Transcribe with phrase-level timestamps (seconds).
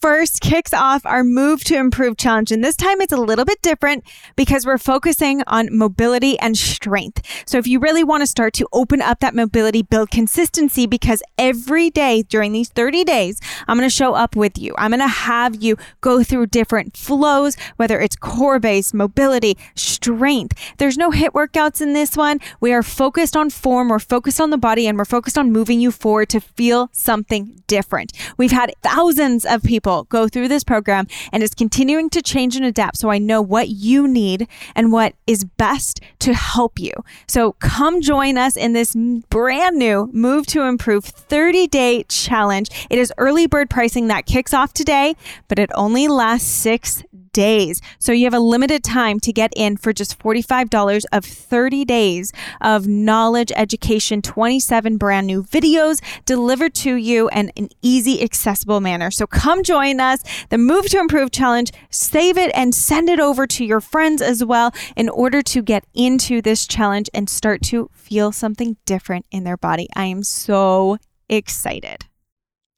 [0.00, 2.52] 1st kicks off our Move to Improve challenge.
[2.52, 4.04] And this time it's a little bit different
[4.36, 7.20] because we're focusing on mobility and strength.
[7.46, 11.20] So if you really want to start to open up that mobility, build consistency, because
[11.36, 14.72] every day during these 30 days, I'm going to show up with you.
[14.78, 20.56] I'm going to have you go through different flows, whether it's core based, mobility, strength.
[20.78, 22.38] There's no HIIT workouts in this one.
[22.60, 25.80] We are focused on form, we're focused on the body, and we're focused on moving
[25.80, 28.12] you forward to feel something different.
[28.36, 32.56] We've had thousands of people people go through this program and it's continuing to change
[32.56, 32.98] and adapt.
[32.98, 36.92] So I know what you need and what is best to help you.
[37.26, 38.94] So come join us in this
[39.30, 42.68] brand new Move to Improve 30 day challenge.
[42.90, 45.16] It is early bird pricing that kicks off today,
[45.48, 47.80] but it only lasts six days.
[47.98, 52.32] So you have a limited time to get in for just $45 of 30 days
[52.60, 59.10] of knowledge, education, 27 brand new videos delivered to you in an easy, accessible manner.
[59.10, 60.22] So come join us.
[60.50, 64.44] The Move to Improve Challenge, save it and send it over to your friends as
[64.44, 69.44] well in order to get into this challenge and start to feel something different in
[69.44, 69.88] their body.
[69.94, 72.07] I am so excited.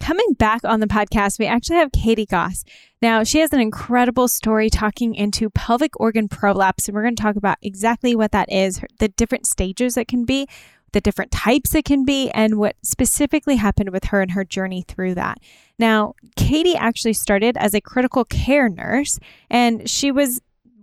[0.01, 2.65] Coming back on the podcast, we actually have Katie Goss.
[3.03, 7.23] Now, she has an incredible story talking into pelvic organ prolapse, and we're going to
[7.23, 10.48] talk about exactly what that is, the different stages it can be,
[10.93, 14.83] the different types it can be, and what specifically happened with her and her journey
[14.89, 15.39] through that.
[15.78, 19.19] Now, Katie actually started as a critical care nurse,
[19.51, 20.41] and she was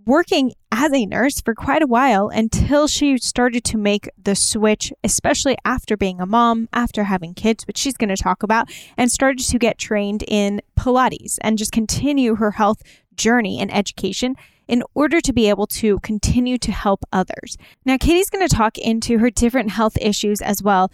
[0.08, 4.90] working as a nurse for quite a while until she started to make the switch,
[5.04, 9.12] especially after being a mom, after having kids, which she's going to talk about, and
[9.12, 12.82] started to get trained in Pilates and just continue her health
[13.16, 14.34] journey and education
[14.66, 17.58] in order to be able to continue to help others.
[17.84, 20.90] Now, Katie's going to talk into her different health issues as well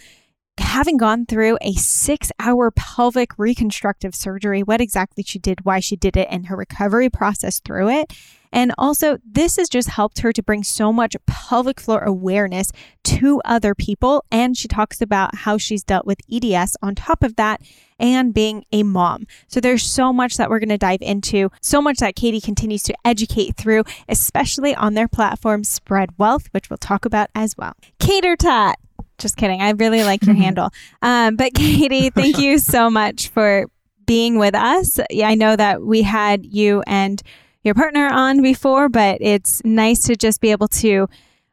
[0.58, 5.96] having gone through a six hour pelvic reconstructive surgery, what exactly she did, why she
[5.96, 8.12] did it, and her recovery process through it.
[8.54, 12.70] And also, this has just helped her to bring so much pelvic floor awareness
[13.02, 14.24] to other people.
[14.30, 17.60] And she talks about how she's dealt with EDS on top of that
[17.98, 19.26] and being a mom.
[19.48, 22.84] So there's so much that we're going to dive into, so much that Katie continues
[22.84, 27.74] to educate through, especially on their platform, Spread Whealth, which we'll talk about as well.
[27.98, 28.76] Cater Tot.
[29.18, 29.62] Just kidding.
[29.62, 30.70] I really like your handle.
[31.02, 33.66] Um, but Katie, thank you so much for
[34.06, 35.00] being with us.
[35.10, 37.20] Yeah, I know that we had you and
[37.64, 41.08] your partner on before, but it's nice to just be able to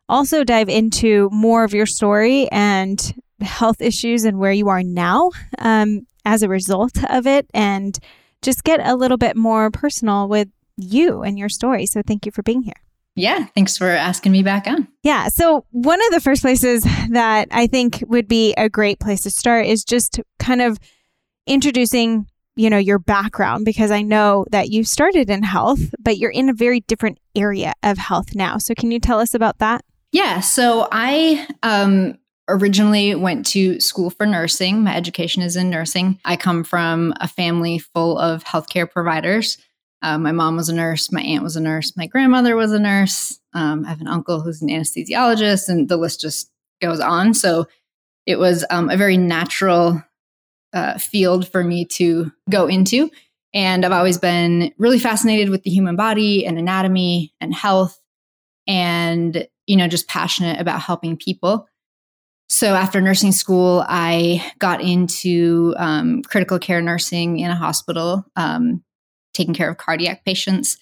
[0.10, 5.32] also dive into more of your story and health issues and where you are now
[5.58, 7.98] um, as a result of it, and
[8.42, 11.86] just get a little bit more personal with you and your story.
[11.86, 12.74] So, thank you for being here.
[13.16, 14.88] Yeah, thanks for asking me back on.
[15.04, 15.28] Yeah.
[15.28, 19.30] So, one of the first places that I think would be a great place to
[19.30, 20.78] start is just kind of
[21.48, 26.32] introducing you know, your background because I know that you started in health, but you're
[26.32, 28.58] in a very different area of health now.
[28.58, 29.84] So can you tell us about that?
[30.12, 30.42] Yeah.
[30.42, 32.18] So I um,
[32.50, 34.84] originally went to school for nursing.
[34.84, 36.20] My education is in nursing.
[36.26, 39.58] I come from a family full of healthcare providers.
[40.02, 41.12] Uh, my mom was a nurse.
[41.12, 41.96] My aunt was a nurse.
[41.96, 43.40] My grandmother was a nurse.
[43.54, 46.52] Um, I have an uncle who's an anesthesiologist, and the list just
[46.82, 47.34] goes on.
[47.34, 47.68] So
[48.26, 50.04] it was um, a very natural
[50.74, 53.10] uh, field for me to go into.
[53.54, 58.00] And I've always been really fascinated with the human body and anatomy and health
[58.68, 61.68] and, you know, just passionate about helping people.
[62.50, 68.84] So after nursing school, I got into um, critical care nursing in a hospital, um,
[69.34, 70.78] taking care of cardiac patients,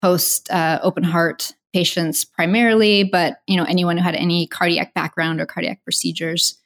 [0.00, 5.40] post uh, open heart patients primarily, but you know anyone who had any cardiac background
[5.40, 6.58] or cardiac procedures.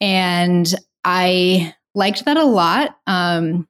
[0.00, 0.74] And
[1.04, 2.96] I liked that a lot.
[3.06, 3.68] Um,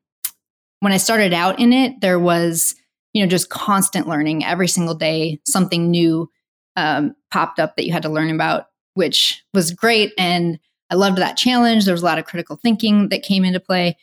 [0.80, 2.74] when I started out in it, there was,
[3.12, 6.30] you know, just constant learning every single day, something new
[6.76, 10.12] um, popped up that you had to learn about, which was great.
[10.18, 10.58] And
[10.90, 11.84] I loved that challenge.
[11.84, 13.96] There was a lot of critical thinking that came into play.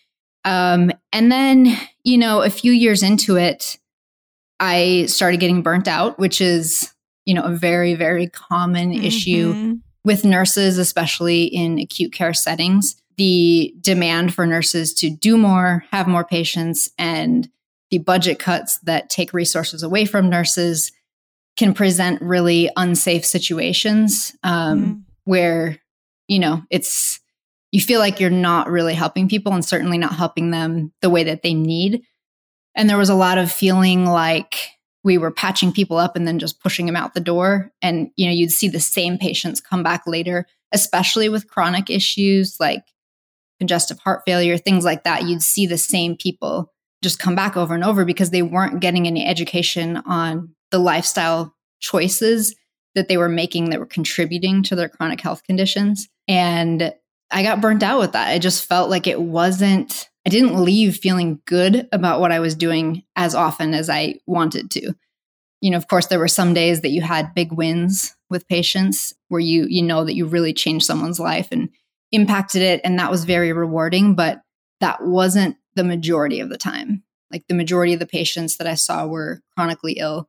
[0.44, 3.78] Um, and then, you know, a few years into it,
[4.60, 6.92] I started getting burnt out, which is,
[7.26, 9.04] you know, a very, very common mm-hmm.
[9.04, 15.84] issue with nurses, especially in acute care settings the demand for nurses to do more,
[15.92, 17.50] have more patients, and
[17.92, 20.92] the budget cuts that take resources away from nurses
[21.58, 25.02] can present really unsafe situations um, mm.
[25.26, 25.78] where
[26.28, 27.20] you know it's
[27.72, 31.24] you feel like you're not really helping people and certainly not helping them the way
[31.26, 32.02] that they need
[32.74, 34.70] and there was a lot of feeling like
[35.04, 38.26] we were patching people up and then just pushing them out the door and you
[38.26, 42.84] know you'd see the same patients come back later especially with chronic issues like
[43.62, 46.74] congestive heart failure things like that you'd see the same people
[47.04, 51.54] just come back over and over because they weren't getting any education on the lifestyle
[51.80, 52.56] choices
[52.96, 56.10] that they were making that were contributing to their chronic health conditions.
[56.28, 56.92] And
[57.30, 58.30] I got burnt out with that.
[58.30, 62.56] I just felt like it wasn't, I didn't leave feeling good about what I was
[62.56, 64.94] doing as often as I wanted to.
[65.62, 69.14] You know, of course, there were some days that you had big wins with patients
[69.28, 71.70] where you you know that you really changed someone's life and
[72.12, 74.42] impacted it and that was very rewarding, but
[74.80, 77.04] that wasn't the majority of the time.
[77.32, 80.28] Like the majority of the patients that I saw were chronically ill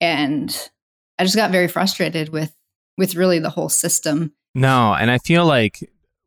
[0.00, 0.70] and
[1.18, 2.54] I just got very frustrated with
[2.96, 4.32] with really the whole system.
[4.54, 5.78] No, and I feel like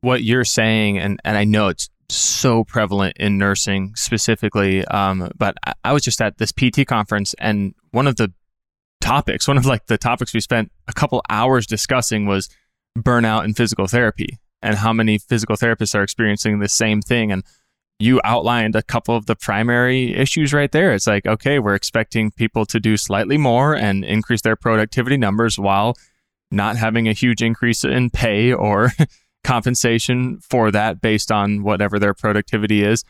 [0.02, 4.86] what you're saying, and and I know it's so prevalent in nursing specifically.
[4.86, 8.34] Um, but I, I was just at this PT conference, and one of the
[9.00, 12.50] topics, one of like the topics we spent a couple hours discussing was
[12.98, 17.32] burnout in physical therapy and how many physical therapists are experiencing the same thing.
[17.32, 17.44] And
[18.00, 20.94] you outlined a couple of the primary issues right there.
[20.94, 25.60] It's like, okay, we're expecting people to do slightly more and increase their productivity numbers
[25.60, 25.96] while
[26.50, 28.92] not having a huge increase in pay or
[29.44, 33.04] compensation for that based on whatever their productivity is.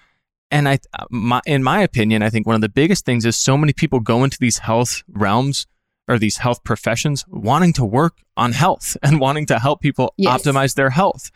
[0.51, 3.57] And I, my, in my opinion, I think one of the biggest things is so
[3.57, 5.65] many people go into these health realms
[6.11, 10.41] or these health professions wanting to work on health and wanting to help people yes.
[10.41, 11.31] optimize their health.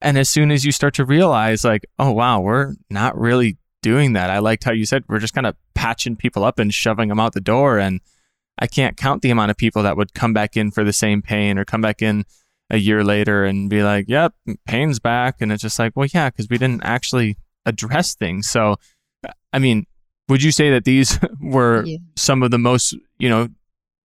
[0.00, 4.14] And as soon as you start to realize, like, oh, wow, we're not really doing
[4.14, 4.30] that.
[4.30, 7.20] I liked how you said we're just kind of patching people up and shoving them
[7.20, 7.78] out the door.
[7.78, 8.00] And
[8.58, 11.20] I can't count the amount of people that would come back in for the same
[11.20, 12.24] pain or come back in
[12.70, 14.32] a year later and be like, yep,
[14.66, 15.40] pain's back.
[15.40, 17.36] And it's just like, well, yeah, because we didn't actually
[17.66, 18.48] address things.
[18.48, 18.76] So,
[19.52, 19.86] I mean,
[20.28, 21.98] would you say that these were yeah.
[22.16, 23.48] some of the most, you know,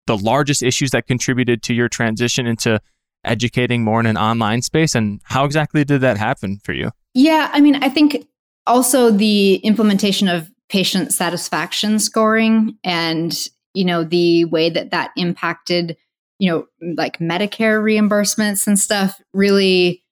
[0.07, 2.79] the largest issues that contributed to your transition into
[3.23, 4.95] educating more in an online space?
[4.95, 6.91] And how exactly did that happen for you?
[7.13, 8.27] Yeah, I mean, I think
[8.67, 15.95] also the implementation of patient satisfaction scoring and you know the way that that impacted
[16.39, 16.65] you know
[16.95, 20.03] like medicare reimbursements and stuff really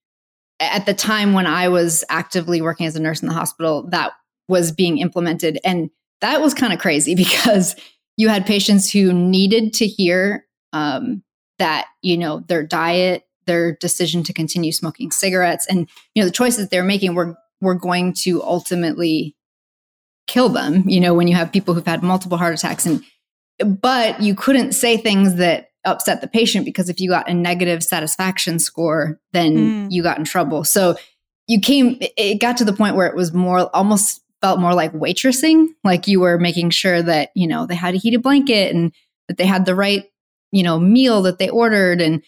[0.59, 4.11] at the time when i was actively working as a nurse in the hospital that
[4.47, 5.89] was being implemented and
[6.21, 7.75] that was kind of crazy because
[8.17, 11.23] you had patients who needed to hear um,
[11.59, 16.33] that you know their diet their decision to continue smoking cigarettes and you know the
[16.33, 19.35] choices they're making were were going to ultimately
[20.27, 23.03] kill them you know when you have people who've had multiple heart attacks and
[23.81, 27.83] but you couldn't say things that upset the patient because if you got a negative
[27.83, 29.87] satisfaction score then mm.
[29.91, 30.95] you got in trouble so
[31.47, 34.91] you came it got to the point where it was more almost felt more like
[34.91, 38.91] waitressing like you were making sure that you know they had a heated blanket and
[39.29, 40.03] that they had the right
[40.51, 42.01] you know meal that they ordered.
[42.01, 42.21] And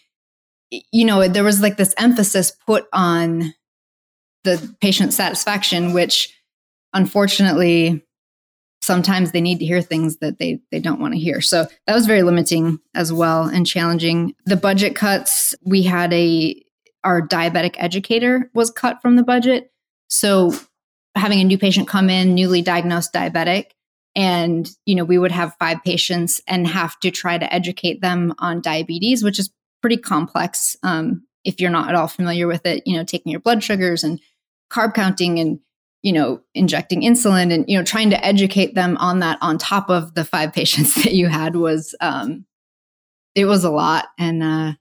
[0.70, 3.52] you know there was like this emphasis put on
[4.44, 6.34] the patient satisfaction which
[6.94, 8.02] unfortunately
[8.80, 11.42] sometimes they need to hear things that they they don't want to hear.
[11.42, 14.34] So that was very limiting as well and challenging.
[14.46, 16.62] The budget cuts we had a
[17.04, 19.70] our diabetic educator was cut from the budget.
[20.08, 20.54] So
[21.16, 23.70] having a new patient come in newly diagnosed diabetic
[24.14, 28.34] and you know we would have five patients and have to try to educate them
[28.38, 29.50] on diabetes which is
[29.82, 30.76] pretty complex.
[30.82, 34.04] Um, if you're not at all familiar with it you know taking your blood sugars
[34.04, 34.20] and
[34.72, 35.60] carb counting and
[36.02, 39.90] you know injecting insulin and you know trying to educate them on that on top
[39.90, 42.44] of the five patients that you had was um
[43.34, 44.06] it was a lot.
[44.18, 44.72] And uh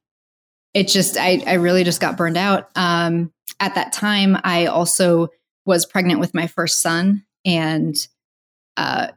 [0.74, 2.70] it just i i really just got burned out.
[2.76, 5.30] Um at that time i also
[5.66, 8.08] was pregnant with my first son and
[8.78, 9.08] uh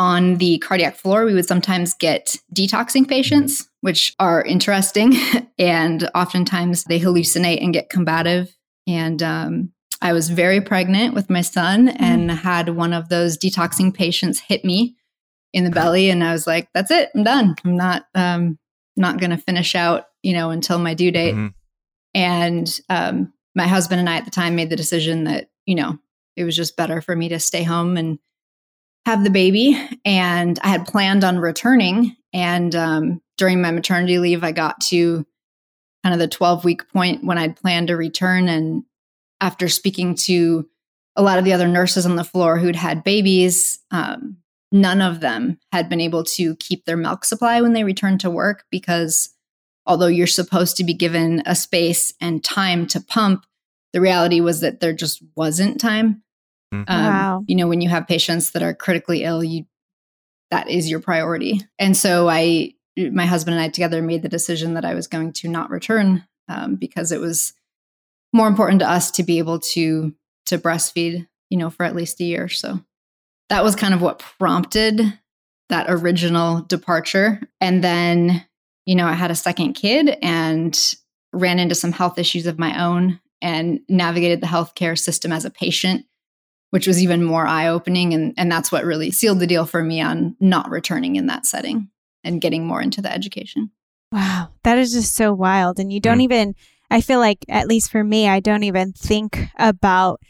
[0.00, 5.14] on the cardiac floor, we would sometimes get detoxing patients, which are interesting.
[5.58, 8.56] and oftentimes they hallucinate and get combative.
[8.86, 11.96] And um, I was very pregnant with my son mm.
[12.00, 14.96] and had one of those detoxing patients hit me
[15.52, 16.08] in the belly.
[16.08, 17.10] And I was like, that's it.
[17.14, 17.54] I'm done.
[17.62, 18.58] I'm not, um,
[18.96, 21.34] not going to finish out, you know, until my due date.
[21.34, 21.48] Mm-hmm.
[22.14, 25.98] And um, my husband and I at the time made the decision that, you know,
[26.36, 28.18] it was just better for me to stay home and
[29.06, 32.16] have the baby and I had planned on returning.
[32.32, 35.26] And um, during my maternity leave, I got to
[36.02, 38.48] kind of the 12 week point when I'd planned to return.
[38.48, 38.84] And
[39.40, 40.68] after speaking to
[41.16, 44.36] a lot of the other nurses on the floor who'd had babies, um,
[44.72, 48.30] none of them had been able to keep their milk supply when they returned to
[48.30, 49.34] work because
[49.86, 53.44] although you're supposed to be given a space and time to pump,
[53.92, 56.22] the reality was that there just wasn't time.
[56.72, 56.84] Mm-hmm.
[56.86, 57.44] Um, wow.
[57.46, 59.64] You know, when you have patients that are critically ill, you
[60.50, 61.60] that is your priority.
[61.78, 65.32] And so I, my husband and I together made the decision that I was going
[65.34, 67.52] to not return um, because it was
[68.32, 70.14] more important to us to be able to
[70.46, 72.48] to breastfeed, you know, for at least a year.
[72.48, 72.80] So
[73.48, 75.00] that was kind of what prompted
[75.68, 77.40] that original departure.
[77.60, 78.44] And then,
[78.86, 80.96] you know, I had a second kid and
[81.32, 85.50] ran into some health issues of my own and navigated the healthcare system as a
[85.50, 86.04] patient,
[86.70, 88.14] which was even more eye opening.
[88.14, 91.46] And, and that's what really sealed the deal for me on not returning in that
[91.46, 91.88] setting
[92.22, 93.70] and getting more into the education.
[94.12, 94.48] Wow.
[94.64, 95.78] That is just so wild.
[95.78, 96.24] And you don't mm.
[96.24, 96.54] even,
[96.90, 100.20] I feel like, at least for me, I don't even think about,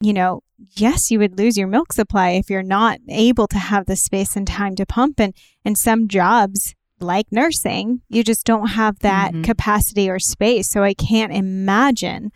[0.00, 0.42] you know,
[0.76, 4.36] yes, you would lose your milk supply if you're not able to have the space
[4.36, 5.20] and time to pump.
[5.20, 5.32] And,
[5.64, 9.42] and some jobs, like nursing, you just don't have that mm-hmm.
[9.42, 10.68] capacity or space.
[10.70, 12.32] So I can't imagine,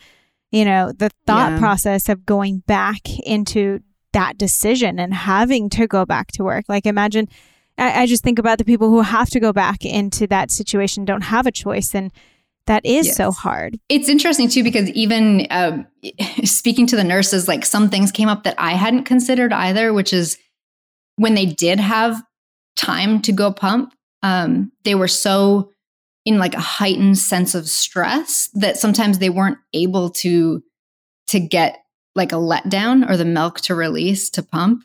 [0.51, 1.59] you know, the thought yeah.
[1.59, 3.81] process of going back into
[4.13, 6.67] that decision and having to go back to work.
[6.69, 7.29] Like, imagine,
[7.79, 11.05] I, I just think about the people who have to go back into that situation,
[11.05, 11.95] don't have a choice.
[11.95, 12.13] And
[12.67, 13.17] that is yes.
[13.17, 13.79] so hard.
[13.89, 15.85] It's interesting too because even uh,
[16.45, 20.13] speaking to the nurses, like some things came up that I hadn't considered either, which
[20.13, 20.39] is
[21.17, 22.23] when they did have
[22.77, 25.71] time to go pump, um, they were so
[26.25, 30.63] in like a heightened sense of stress that sometimes they weren't able to
[31.29, 31.79] to get
[32.15, 34.85] like a letdown or the milk to release to pump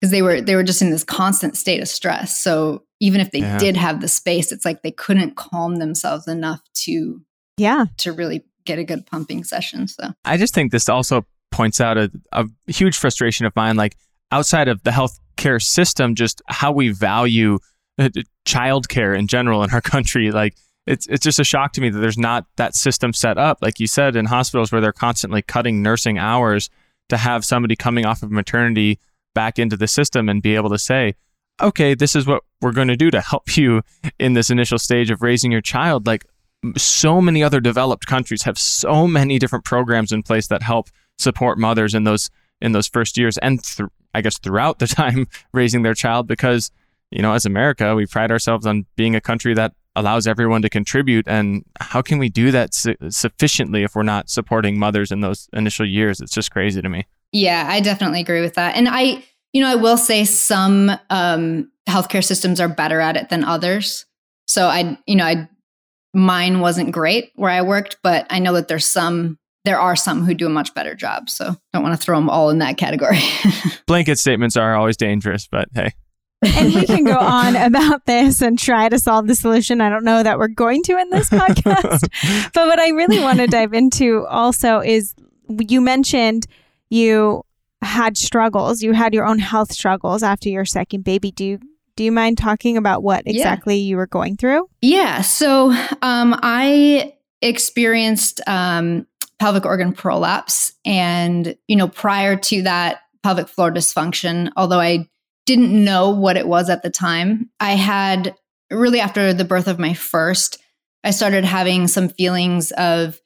[0.00, 2.36] because they were they were just in this constant state of stress.
[2.38, 3.58] So even if they yeah.
[3.58, 7.20] did have the space, it's like they couldn't calm themselves enough to
[7.56, 9.86] yeah to really get a good pumping session.
[9.86, 13.96] So I just think this also points out a, a huge frustration of mine, like
[14.32, 17.58] outside of the healthcare system, just how we value
[18.00, 18.08] Uh,
[18.46, 20.30] childcare in general in our country.
[20.30, 23.58] Like it's it's just a shock to me that there's not that system set up,
[23.60, 26.70] like you said, in hospitals where they're constantly cutting nursing hours
[27.10, 28.98] to have somebody coming off of maternity
[29.34, 31.14] back into the system and be able to say,
[31.60, 33.82] okay, this is what we're going to do to help you
[34.18, 36.06] in this initial stage of raising your child.
[36.06, 36.24] Like
[36.78, 40.88] so many other developed countries have so many different programs in place that help
[41.18, 42.30] support mothers in those
[42.62, 46.70] in those first years and th- I guess throughout the time raising their child because
[47.10, 50.68] you know as America we pride ourselves on being a country that allows everyone to
[50.68, 55.20] contribute and how can we do that su- sufficiently if we're not supporting mothers in
[55.20, 58.88] those initial years it's just crazy to me yeah i definitely agree with that and
[58.88, 63.44] i you know, I will say some um, healthcare systems are better at it than
[63.44, 64.06] others.
[64.46, 65.48] So I, you know, I
[66.12, 70.24] mine wasn't great where I worked, but I know that there's some there are some
[70.24, 71.28] who do a much better job.
[71.28, 73.18] So don't want to throw them all in that category.
[73.86, 75.92] Blanket statements are always dangerous, but hey.
[76.42, 79.80] And we can go on about this and try to solve the solution.
[79.80, 82.52] I don't know that we're going to in this podcast.
[82.52, 85.14] but what I really want to dive into also is
[85.68, 86.46] you mentioned
[86.88, 87.44] you
[87.82, 88.82] had struggles.
[88.82, 91.30] You had your own health struggles after your second baby.
[91.30, 91.58] Do you
[91.96, 93.88] do you mind talking about what exactly yeah.
[93.90, 94.68] you were going through?
[94.80, 95.20] Yeah.
[95.20, 95.70] So
[96.00, 99.06] um, I experienced um,
[99.38, 104.50] pelvic organ prolapse, and you know, prior to that, pelvic floor dysfunction.
[104.56, 105.08] Although I
[105.50, 108.36] didn't know what it was at the time, I had
[108.70, 110.62] really after the birth of my first,
[111.02, 113.20] I started having some feelings of,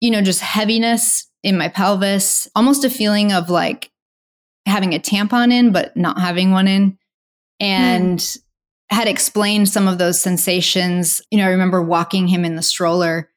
[0.00, 3.90] you know, just heaviness in my pelvis, almost a feeling of like
[4.64, 6.98] having a tampon in, but not having one in.
[7.58, 8.38] And mm.
[8.90, 11.20] had explained some of those sensations.
[11.32, 13.28] You know, I remember walking him in the stroller,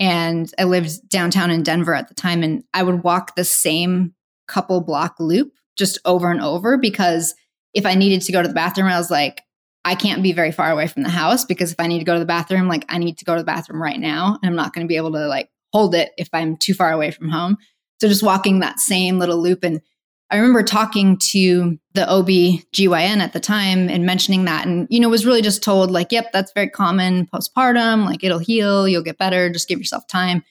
[0.00, 4.14] and I lived downtown in Denver at the time, and I would walk the same
[4.48, 7.32] couple block loop just over and over because
[7.76, 9.42] if I needed to go to the bathroom, I was like,
[9.84, 12.14] I can't be very far away from the house because if I need to go
[12.14, 14.38] to the bathroom, like I need to go to the bathroom right now.
[14.42, 16.90] And I'm not going to be able to like hold it if I'm too far
[16.90, 17.58] away from home.
[18.00, 19.62] So just walking that same little loop.
[19.62, 19.82] And
[20.30, 25.10] I remember talking to the OB-GYN at the time and mentioning that and, you know,
[25.10, 28.06] was really just told like, yep, that's very common postpartum.
[28.06, 29.50] Like it'll heal, you'll get better.
[29.50, 30.42] Just give yourself time.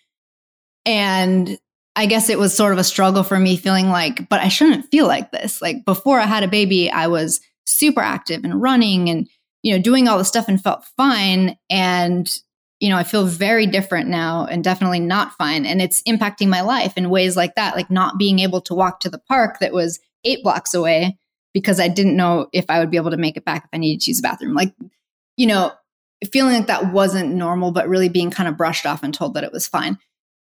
[0.86, 1.58] And
[1.96, 4.90] I guess it was sort of a struggle for me feeling like, but I shouldn't
[4.92, 5.62] feel like this.
[5.62, 9.30] Like before I had a baby, I was super active and running and,
[9.64, 11.58] you know, doing all the stuff and felt fine.
[11.70, 12.30] And
[12.80, 15.66] you know, I feel very different now and definitely not fine.
[15.66, 19.00] And it's impacting my life in ways like that, like not being able to walk
[19.02, 21.18] to the park that was eight blocks away
[21.54, 23.78] because I didn't know if I would be able to make it back if I
[23.78, 24.54] needed to use the bathroom.
[24.54, 24.74] Like,
[25.38, 25.72] you know,
[26.32, 29.44] feeling like that wasn't normal, but really being kind of brushed off and told that
[29.44, 29.98] it was fine.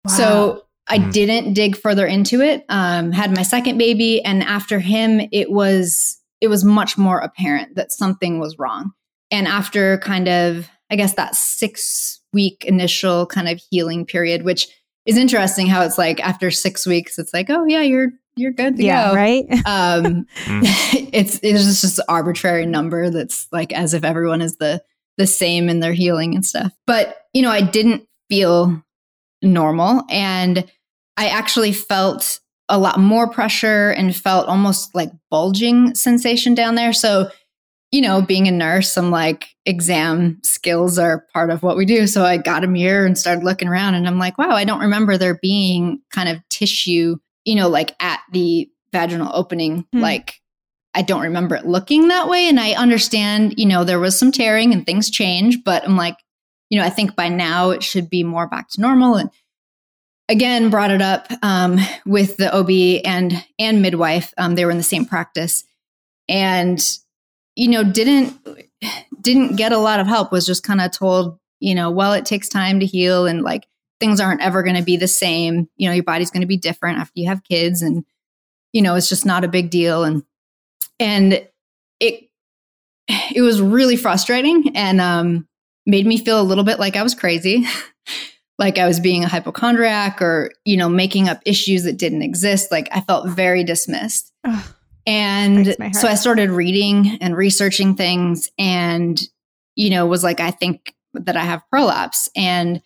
[0.04, 0.12] Wow.
[0.12, 1.10] So I mm-hmm.
[1.10, 2.64] didn't dig further into it.
[2.68, 7.74] Um, had my second baby, and after him, it was it was much more apparent
[7.74, 8.92] that something was wrong.
[9.30, 14.68] And after kind of, I guess, that six week initial kind of healing period, which
[15.04, 18.76] is interesting how it's like after six weeks, it's like, oh, yeah, you're you're good
[18.76, 19.14] to yeah, go.
[19.14, 19.46] right?
[19.66, 20.62] Um, Mm.
[21.12, 24.82] it's it's just an arbitrary number that's like as if everyone is the
[25.16, 26.72] the same in their healing and stuff.
[26.86, 28.82] But you know, I didn't feel
[29.42, 30.64] normal, and
[31.18, 36.92] I actually felt a lot more pressure and felt almost like bulging sensation down there.
[36.92, 37.30] So,
[37.90, 42.06] you know, being a nurse, I'm like exam skills are part of what we do.
[42.06, 44.80] So I got a mirror and started looking around, and I'm like, wow, I don't
[44.80, 47.16] remember there being kind of tissue
[47.48, 50.00] you know, like at the vaginal opening, Hmm.
[50.00, 50.34] like
[50.92, 52.46] I don't remember it looking that way.
[52.46, 56.16] And I understand, you know, there was some tearing and things change, but I'm like,
[56.68, 59.14] you know, I think by now it should be more back to normal.
[59.14, 59.30] And
[60.28, 64.32] again, brought it up um, with the OB and and midwife.
[64.38, 65.64] Um, they were in the same practice,
[66.28, 66.80] and
[67.56, 68.38] you know, didn't
[69.20, 70.32] didn't get a lot of help.
[70.32, 73.66] Was just kind of told, you know, well, it takes time to heal, and like
[74.00, 75.68] things aren't ever going to be the same.
[75.76, 78.04] You know, your body's going to be different after you have kids and
[78.72, 80.22] you know, it's just not a big deal and
[81.00, 81.46] and
[82.00, 82.30] it
[83.34, 85.48] it was really frustrating and um
[85.86, 87.64] made me feel a little bit like I was crazy.
[88.58, 92.72] like I was being a hypochondriac or, you know, making up issues that didn't exist.
[92.72, 94.32] Like I felt very dismissed.
[95.06, 95.94] And Breaks my heart.
[95.96, 99.20] so I started reading and researching things and,
[99.76, 102.28] you know, was like, I think that I have prolapse.
[102.36, 102.82] And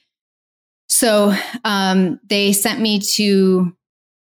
[0.88, 3.74] so um, they sent me to,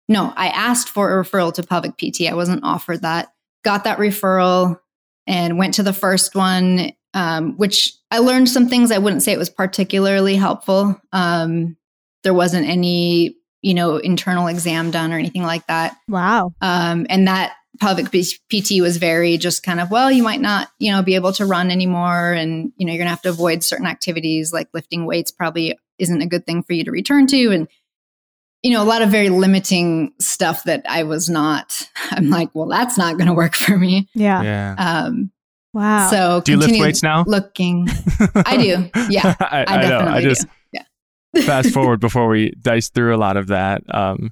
[0.08, 2.30] no, I asked for a referral to pelvic PT.
[2.30, 3.34] I wasn't offered that.
[3.64, 4.80] Got that referral
[5.28, 8.92] and went to the first one, um, which I learned some things.
[8.92, 11.00] I wouldn't say it was particularly helpful.
[11.12, 11.78] Um,
[12.24, 15.96] there wasn't any, you know, internal exam done or anything like that.
[16.08, 16.54] Wow.
[16.62, 20.70] Um, and that pelvic P- PT was very just kind of, well, you might not,
[20.80, 22.34] you know, be able to run anymore.
[22.34, 25.78] And, you know, you're going to have to avoid certain activities like lifting weights probably
[25.98, 27.52] isn't a good thing for you to return to.
[27.52, 27.68] And,
[28.62, 32.68] you know, a lot of very limiting stuff that I was not, I'm like, well,
[32.68, 34.10] that's not going to work for me.
[34.14, 34.42] Yeah.
[34.44, 34.76] Yeah.
[34.78, 35.32] Um,
[35.74, 36.10] Wow.
[36.10, 37.24] so Do you lift continued weights now?
[37.26, 37.88] Looking,
[38.36, 38.90] I do.
[39.10, 39.36] Yeah.
[39.40, 40.00] I, I I know.
[40.00, 40.50] I just do.
[41.34, 41.44] Yeah.
[41.46, 43.82] fast forward before we dice through a lot of that.
[43.94, 44.32] Um,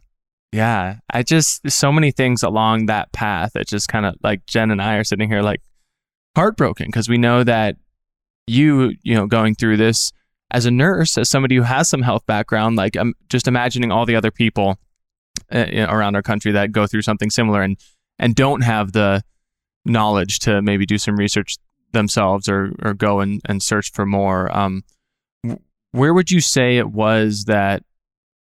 [0.52, 3.56] yeah, I just so many things along that path.
[3.56, 5.62] It just kind of like Jen and I are sitting here like
[6.36, 7.78] heartbroken because we know that
[8.48, 10.12] you, you know, going through this
[10.52, 14.06] as a nurse, as somebody who has some health background, like I'm just imagining all
[14.06, 14.80] the other people
[15.52, 17.78] uh, around our country that go through something similar and
[18.18, 19.24] and don't have the
[19.86, 21.58] knowledge to maybe do some research
[21.92, 24.56] themselves or or go and, and search for more.
[24.56, 24.84] Um,
[25.92, 27.84] where would you say it was that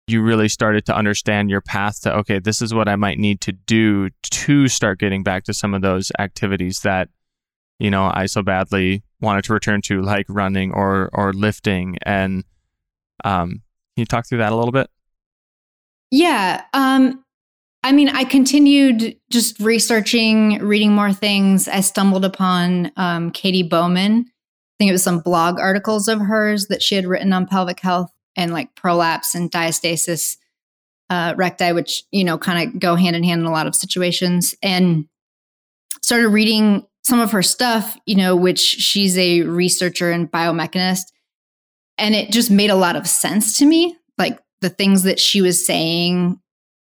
[0.08, 3.42] you really started to understand your path to okay, this is what I might need
[3.42, 7.10] to do to start getting back to some of those activities that
[7.80, 11.98] you know I so badly wanted to return to, like running or or lifting.
[12.04, 12.44] And
[13.24, 13.50] um,
[13.96, 14.90] can you talk through that a little bit?
[16.12, 16.64] Yeah.
[16.74, 17.24] Um,
[17.84, 21.68] I mean, I continued just researching, reading more things.
[21.68, 24.26] I stumbled upon um, Katie Bowman.
[24.28, 27.80] I think it was some blog articles of hers that she had written on pelvic
[27.80, 30.38] health and like prolapse and diastasis
[31.10, 33.76] uh, recti, which, you know, kind of go hand in hand in a lot of
[33.76, 34.56] situations.
[34.62, 35.08] And
[36.02, 41.04] started reading some of her stuff, you know, which she's a researcher and biomechanist.
[41.98, 43.98] And it just made a lot of sense to me.
[44.18, 46.40] Like the things that she was saying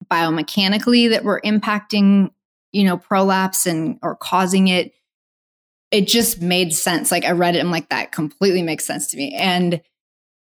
[0.09, 2.31] biomechanically that were impacting,
[2.71, 4.93] you know, prolapse and or causing it.
[5.91, 7.11] It just made sense.
[7.11, 9.33] Like I read it, I'm like, that completely makes sense to me.
[9.35, 9.81] And,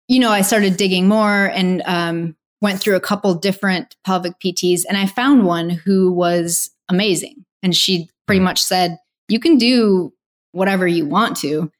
[0.08, 4.82] you know, I started digging more and um, went through a couple different pelvic PTs,
[4.88, 7.44] and I found one who was amazing.
[7.62, 10.12] And she pretty much said, You can do
[10.52, 11.70] whatever you want to.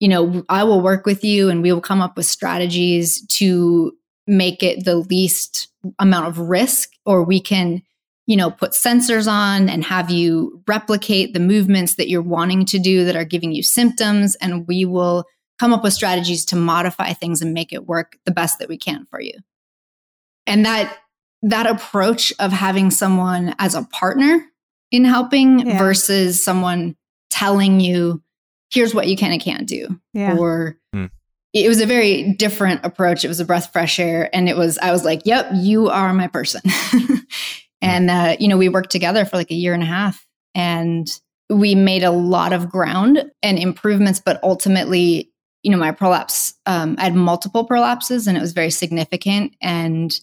[0.00, 3.92] You know, I will work with you and we will come up with strategies to
[4.26, 7.82] make it the least amount of risk or we can
[8.26, 12.78] you know put sensors on and have you replicate the movements that you're wanting to
[12.78, 15.24] do that are giving you symptoms and we will
[15.58, 18.76] come up with strategies to modify things and make it work the best that we
[18.76, 19.32] can for you
[20.46, 20.96] and that
[21.42, 24.44] that approach of having someone as a partner
[24.90, 25.78] in helping Yeah.
[25.78, 26.96] versus someone
[27.30, 28.22] telling you
[28.70, 30.36] here's what you can and can't do yeah.
[30.36, 31.06] or Hmm.
[31.64, 33.24] It was a very different approach.
[33.24, 34.34] It was a breath of fresh air.
[34.34, 36.62] And it was, I was like, yep, you are my person.
[37.80, 41.08] and, uh, you know, we worked together for like a year and a half and
[41.50, 46.96] we made a lot of ground and improvements, but ultimately, you know, my prolapse, um,
[46.98, 49.54] I had multiple prolapses and it was very significant.
[49.62, 50.18] And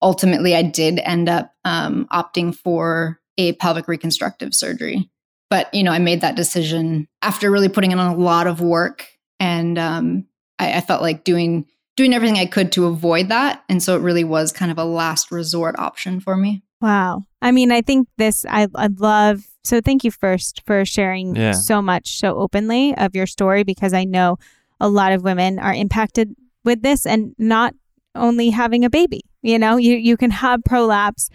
[0.00, 5.10] ultimately, I did end up um, opting for a pelvic reconstructive surgery.
[5.50, 9.06] But, you know, I made that decision after really putting in a lot of work.
[9.38, 10.26] And um,
[10.62, 13.64] I, I felt like doing doing everything I could to avoid that.
[13.68, 16.62] And so it really was kind of a last resort option for me.
[16.80, 17.24] Wow.
[17.42, 21.52] I mean, I think this, I, I love, so thank you first for sharing Yeah.
[21.52, 24.38] so much so openly of your story because I know
[24.80, 27.74] a lot of women are impacted with this and not
[28.14, 29.20] only having a baby.
[29.42, 31.28] You know, you, you can have prolapse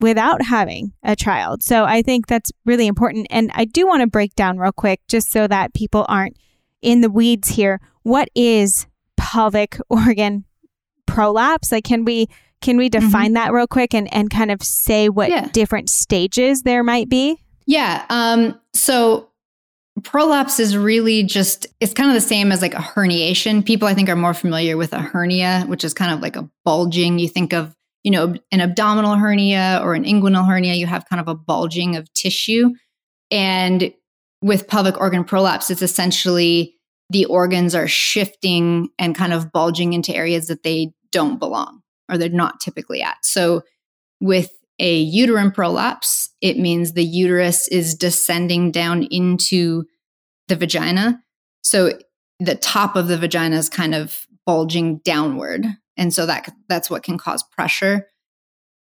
[0.00, 1.62] without having a child.
[1.62, 3.28] So I think that's really important.
[3.30, 6.36] And I do want to break down real quick just so that people aren't
[6.82, 7.80] in the weeds here.
[8.02, 8.86] What is
[9.16, 10.44] pelvic organ
[11.06, 11.72] prolapse?
[11.72, 12.28] Like, can we
[12.62, 15.48] can we define that real quick and, and kind of say what Yeah.
[15.52, 17.38] different stages there might be?
[17.66, 18.04] Yeah.
[18.08, 19.28] Um, so
[20.02, 23.64] prolapse is really just it's kind of the same as like a herniation.
[23.64, 26.48] People I think are more familiar with a hernia, which is kind of like a
[26.64, 27.18] bulging.
[27.18, 31.20] You think of, you know, an abdominal hernia or an inguinal hernia, you have kind
[31.20, 32.70] of a bulging of tissue.
[33.30, 33.92] And
[34.46, 36.76] with pelvic organ prolapse, it's essentially
[37.10, 42.16] the organs are shifting and kind of bulging into areas that they don't belong or
[42.16, 43.16] they're not typically at.
[43.24, 43.62] So
[44.20, 49.84] with a uterine prolapse, it means the uterus is descending down into
[50.46, 51.20] the vagina.
[51.64, 51.98] So
[52.38, 55.66] the top of the vagina is kind of bulging downward.
[55.96, 58.06] And so that that's what can cause pressure.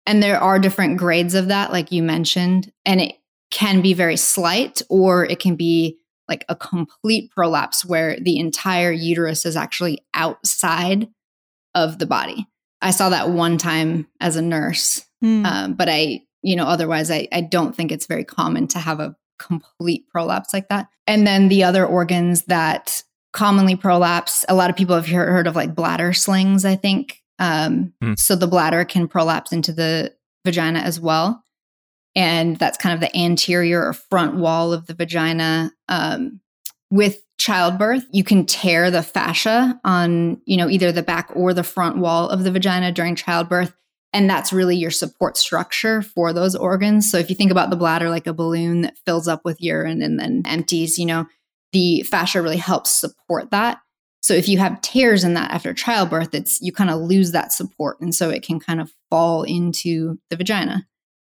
[0.05, 3.15] And there are different grades of that like you mentioned, and it
[3.55, 8.91] can be very slight or it can be like a complete prolapse where the entire
[8.91, 11.07] uterus is actually outside
[11.73, 12.45] of the body.
[12.81, 15.45] I saw that one time as a nurse Hmm.
[15.45, 18.99] um, but I, you know, otherwise, I, I don't think it's very common to have
[18.99, 20.89] a complete prolapse like that.
[21.07, 25.47] And then the other organs that commonly prolapse, a lot of people have heard, heard
[25.47, 27.21] of like bladder slings, I think.
[27.39, 28.13] Um, Hmm.
[28.17, 30.13] So the bladder can prolapse into the
[30.43, 31.41] vagina as well.
[32.15, 35.71] And that's kind of the anterior or front wall of the vagina.
[35.89, 36.39] Um,
[36.89, 41.63] with childbirth, you can tear the fascia on, you know, either the back or the
[41.63, 43.73] front wall of the vagina during childbirth
[44.15, 47.11] and that's really your support structure for those organs.
[47.11, 50.01] So if you think about the bladder like a balloon that fills up with urine
[50.01, 51.27] and then empties you know
[51.73, 53.79] the fascia really helps support that.
[54.21, 57.51] So if you have tears in that after childbirth it's you kind of lose that
[57.51, 60.87] support and so it can kind of fall into the vagina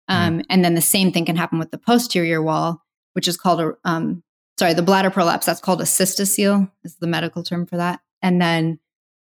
[0.08, 2.82] um, and then the same thing can happen with the posterior wall
[3.14, 4.22] which is called a um,
[4.58, 8.40] sorry the bladder prolapse that's called a cystocele is the medical term for that and
[8.40, 8.78] then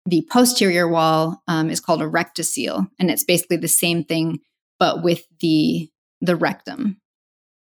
[0.07, 4.39] the posterior wall um, is called a rectocele, and it's basically the same thing,
[4.79, 5.91] but with the
[6.23, 6.99] the rectum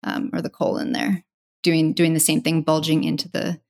[0.03, 1.23] um, or the colon there,
[1.61, 3.61] doing doing the same thing, bulging into the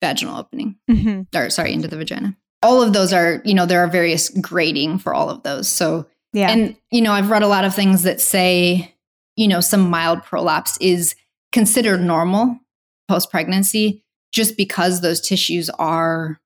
[0.00, 1.26] vaginal opening, Mhm.
[1.34, 2.36] or sorry, into the vagina.
[2.62, 5.66] All of those are, you know, there are various grading for all of those.
[5.66, 6.50] So, Yeah.
[6.50, 8.94] and you know, I've read a lot of things that say,
[9.36, 11.14] you know, some mild prolapse is
[11.52, 12.58] considered normal
[13.08, 16.40] post pregnancy, just because those tissues are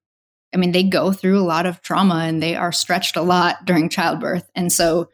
[0.55, 3.64] I mean, they go through a lot of trauma and they are stretched a lot
[3.64, 4.49] during childbirth.
[4.55, 5.11] And so,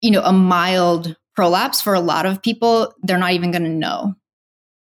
[0.00, 3.68] you know, a mild prolapse for a lot of people, they're not even going to
[3.68, 4.14] know.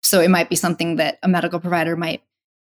[0.01, 2.23] So it might be something that a medical provider might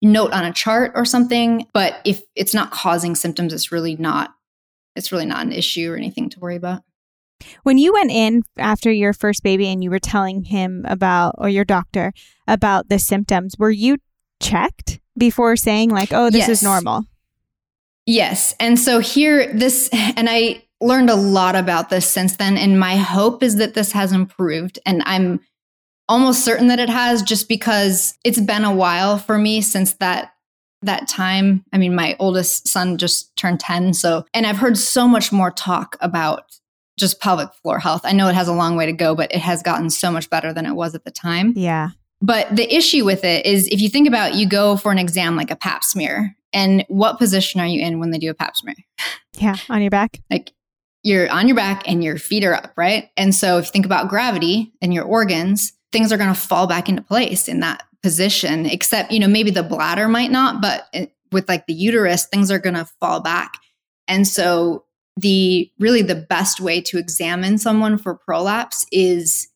[0.01, 4.33] note on a chart or something, but if it's not causing symptoms, it's really not
[4.97, 6.81] it's really not an issue or anything to worry about.
[7.63, 11.47] When you went in after your first baby and you were telling him about, or
[11.47, 12.11] your doctor,
[12.47, 13.97] about the symptoms, were you
[14.41, 17.03] checked before saying, like, oh, this is normal?
[18.07, 18.55] Yes.
[18.59, 22.57] And so here, this, and I learned a lot about this since then.
[22.57, 24.79] And my hope is that this has improved.
[24.85, 25.39] And I'm
[26.09, 30.31] almost certain that it has just because it's been a while for me since that
[30.81, 35.07] that time i mean my oldest son just turned 10 so and i've heard so
[35.07, 36.43] much more talk about
[36.97, 39.39] just pelvic floor health i know it has a long way to go but it
[39.39, 41.89] has gotten so much better than it was at the time Yeah.
[42.21, 45.35] but the issue with it is if you think about you go for an exam
[45.35, 48.55] like a pap smear and what position are you in when they do a pap
[48.57, 48.75] smear
[49.37, 49.55] Yeah.
[49.69, 50.19] On your back.
[50.31, 50.51] like
[51.03, 53.85] you're on your back and your feet are up right and so if you think
[53.85, 57.83] about gravity and your organs things are going to fall back into place in that
[58.03, 60.87] position except you know maybe the bladder might not but
[61.31, 63.53] with like the uterus things are going to fall back.
[64.07, 64.85] And so
[65.17, 69.47] the really the best way to examine someone for prolapse is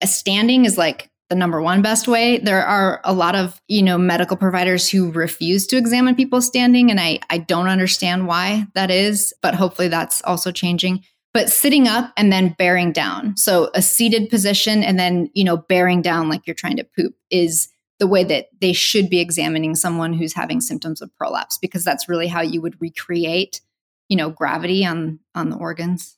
[0.00, 2.38] a standing is like the number one best way.
[2.38, 6.90] There are a lot of you know medical providers who refuse to examine people standing
[6.90, 11.02] and i i don't understand why that is but hopefully that's also changing
[11.34, 15.56] but sitting up and then bearing down so a seated position and then you know
[15.56, 17.68] bearing down like you're trying to poop is
[18.00, 22.08] the way that they should be examining someone who's having symptoms of prolapse because that's
[22.08, 23.60] really how you would recreate
[24.08, 26.16] you know gravity on on the organs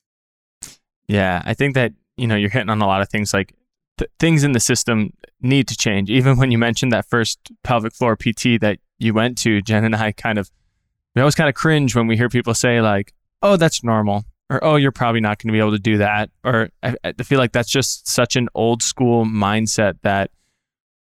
[1.09, 3.33] Yeah, I think that you know you're hitting on a lot of things.
[3.33, 3.55] Like
[3.99, 6.11] th- things in the system need to change.
[6.11, 9.95] Even when you mentioned that first pelvic floor PT that you went to, Jen and
[9.95, 10.51] I kind of
[11.15, 14.63] we always kind of cringe when we hear people say like, "Oh, that's normal," or
[14.65, 17.39] "Oh, you're probably not going to be able to do that," or I, I feel
[17.39, 20.31] like that's just such an old school mindset that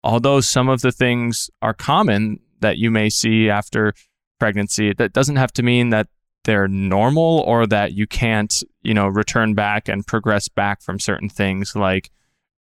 [0.05, 3.95] although some of the things are common that you may see after
[4.39, 6.09] pregnancy, that doesn't have to mean that
[6.45, 11.29] they're normal or that you can't, you know, return back and progress back from certain
[11.29, 12.11] things like,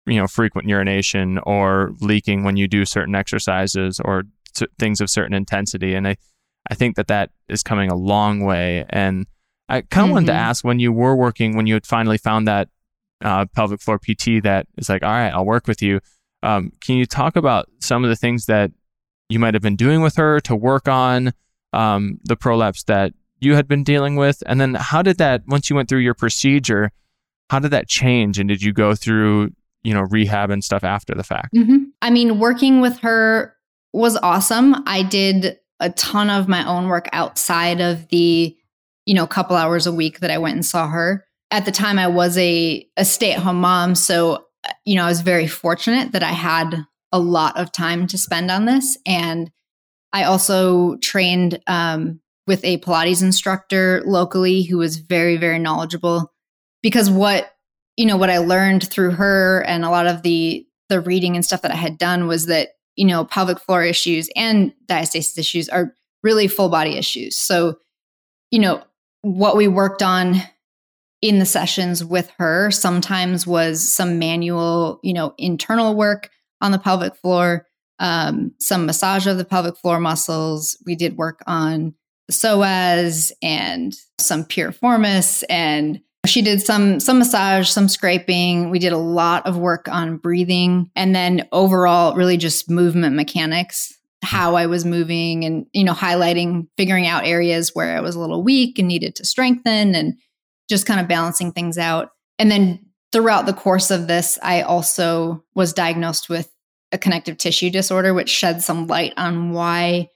[0.06, 4.22] you know, frequent urination or leaking when you do certain exercises or
[4.54, 5.94] t- things of certain intensity.
[5.94, 6.16] And I,
[6.70, 8.84] I think that that is coming a long way.
[8.90, 9.26] And
[9.72, 10.12] I kind of mm-hmm.
[10.12, 10.38] wanted to mm-hmm.
[10.38, 12.68] ask when you were working, when you had finally found that
[13.24, 16.00] uh, pelvic floor PT that is like, all right, I'll work with you.
[16.42, 18.70] Um, can you talk about some of the things that
[19.30, 21.32] you might have been doing with her to work on
[21.72, 24.42] um, the prolapse that you had been dealing with?
[24.44, 26.90] And then how did that, once you went through your procedure,
[27.48, 28.38] how did that change?
[28.38, 29.52] And did you go through,
[29.84, 31.54] you know, rehab and stuff after the fact?
[31.54, 31.84] Mm-hmm.
[32.02, 33.56] I mean, working with her
[33.94, 34.82] was awesome.
[34.86, 38.54] I did a ton of my own work outside of the,
[39.06, 41.24] you know, a couple hours a week that I went and saw her.
[41.50, 43.94] At the time, I was a, a stay at home mom.
[43.94, 44.46] So,
[44.84, 48.50] you know, I was very fortunate that I had a lot of time to spend
[48.50, 48.96] on this.
[49.06, 49.50] And
[50.12, 56.32] I also trained um, with a Pilates instructor locally who was very, very knowledgeable.
[56.82, 57.52] Because what,
[57.96, 61.44] you know, what I learned through her and a lot of the the reading and
[61.44, 65.68] stuff that I had done was that, you know, pelvic floor issues and diastasis issues
[65.70, 67.36] are really full body issues.
[67.36, 67.78] So,
[68.50, 68.82] you know,
[69.22, 70.36] what we worked on
[71.22, 76.30] in the sessions with her sometimes was some manual, you know, internal work
[76.60, 77.66] on the pelvic floor,
[78.00, 80.76] um, some massage of the pelvic floor muscles.
[80.84, 81.94] We did work on
[82.26, 88.92] the psoas and some piriformis and she did some some massage some scraping we did
[88.92, 94.66] a lot of work on breathing and then overall really just movement mechanics how i
[94.66, 98.78] was moving and you know highlighting figuring out areas where i was a little weak
[98.78, 100.14] and needed to strengthen and
[100.68, 102.78] just kind of balancing things out and then
[103.12, 106.48] throughout the course of this i also was diagnosed with
[106.92, 110.08] a connective tissue disorder which shed some light on why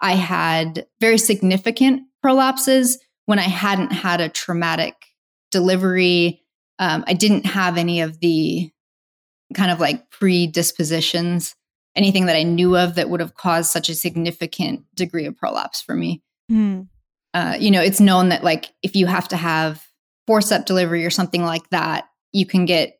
[0.00, 2.96] I had very significant prolapses
[3.26, 4.94] when I hadn't had a traumatic
[5.50, 6.42] delivery.
[6.78, 8.70] Um, I didn't have any of the
[9.54, 11.54] kind of like predispositions,
[12.00, 15.80] anything that I knew of that would have caused such a significant degree of prolapse
[15.80, 16.22] for me.
[16.50, 16.88] Mm.
[17.34, 19.86] Uh, you know, it's known that like if you have to have
[20.28, 22.98] forcep delivery or something like that, you can get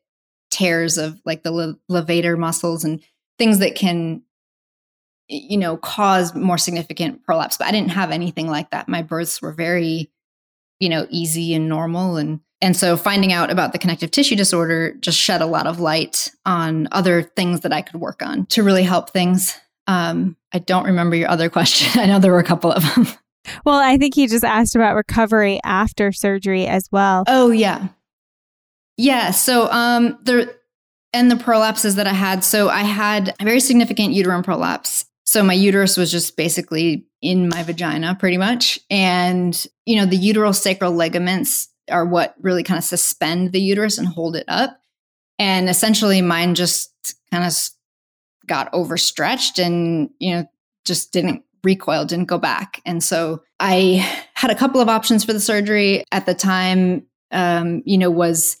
[0.51, 3.01] tears of like the levator muscles and
[3.37, 4.21] things that can
[5.31, 7.57] you know, cause more significant prolapse.
[7.57, 8.89] But I didn't have anything like that.
[8.89, 10.11] My births were very,
[10.79, 12.17] you know, easy and normal.
[12.17, 15.79] And and so finding out about the connective tissue disorder just shed a lot of
[15.79, 19.57] light on other things that I could work on to really help things.
[19.87, 21.99] Um, I don't remember your other question.
[21.99, 23.07] I know there were a couple of them.
[23.65, 27.23] Well, I think he just asked about recovery after surgery as well.
[27.27, 27.87] Oh yeah.
[28.97, 29.31] Yeah.
[29.31, 30.55] So um the
[31.11, 32.43] and the prolapses that I had.
[32.43, 37.47] So I had a very significant uterine prolapse so my uterus was just basically in
[37.47, 38.77] my vagina pretty much.
[38.89, 44.07] And, you know, the uterosacral ligaments are what really kind of suspend the uterus and
[44.07, 44.77] hold it up.
[45.39, 47.53] And essentially mine just kind of
[48.45, 50.45] got overstretched and, you know,
[50.85, 52.81] just didn't recoil, didn't go back.
[52.85, 57.81] And so I had a couple of options for the surgery at the time, um,
[57.85, 58.57] you know, was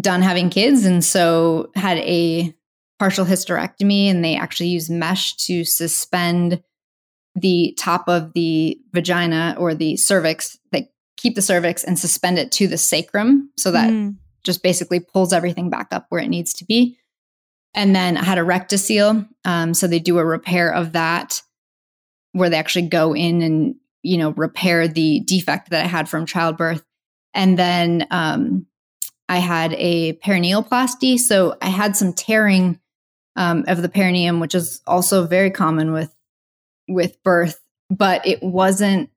[0.00, 0.84] done having kids.
[0.84, 2.54] And so had a
[2.98, 6.62] partial hysterectomy and they actually use mesh to suspend
[7.34, 10.58] the top of the vagina or the cervix.
[10.70, 14.16] They keep the cervix and suspend it to the sacrum so that mm.
[14.42, 16.98] just basically pulls everything back up where it needs to be.
[17.74, 19.28] And then I had a rectocele.
[19.44, 21.42] Um, so they do a repair of that
[22.32, 26.26] where they actually go in and, you know, repair the defect that I had from
[26.26, 26.84] childbirth.
[27.32, 28.66] And then um,
[29.28, 31.18] I had a perineoplasty.
[31.18, 32.78] So I had some tearing
[33.36, 36.14] um, of the perineum, which is also very common with
[36.86, 39.10] with birth, but it wasn't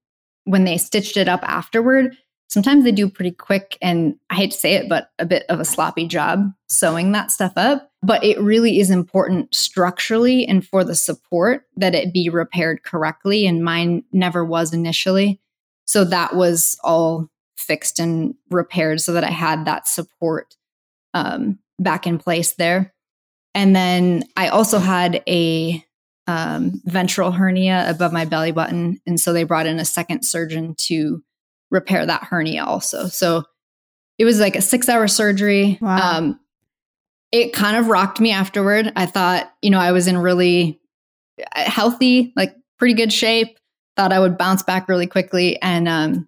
[0.48, 2.18] when they stitched it up afterward.
[2.50, 5.60] Sometimes they do pretty quick, and I hate to say it, but a bit of
[5.60, 7.92] a sloppy job sewing that stuff up.
[8.02, 13.46] But it really is important structurally and for the support that it be repaired correctly.
[13.46, 15.42] And mine never was initially.
[15.86, 20.56] So that was all fixed and repaired so that I had that support
[21.14, 22.94] um, back in place there.
[23.54, 25.84] And then I also had a
[26.28, 29.00] um, ventral hernia above my belly button.
[29.08, 31.24] And so they brought in a second surgeon to
[31.72, 33.08] repair that hernia also.
[33.08, 33.44] So
[34.18, 35.78] it was like a six hour surgery.
[35.82, 36.18] Wow.
[36.18, 36.40] Um,
[37.32, 38.92] it kind of rocked me afterward.
[38.96, 40.80] I thought, you know, I was in really
[41.56, 43.58] uh, healthy, like pretty good shape.
[43.96, 45.62] Thought I would bounce back really quickly.
[45.62, 46.28] And um,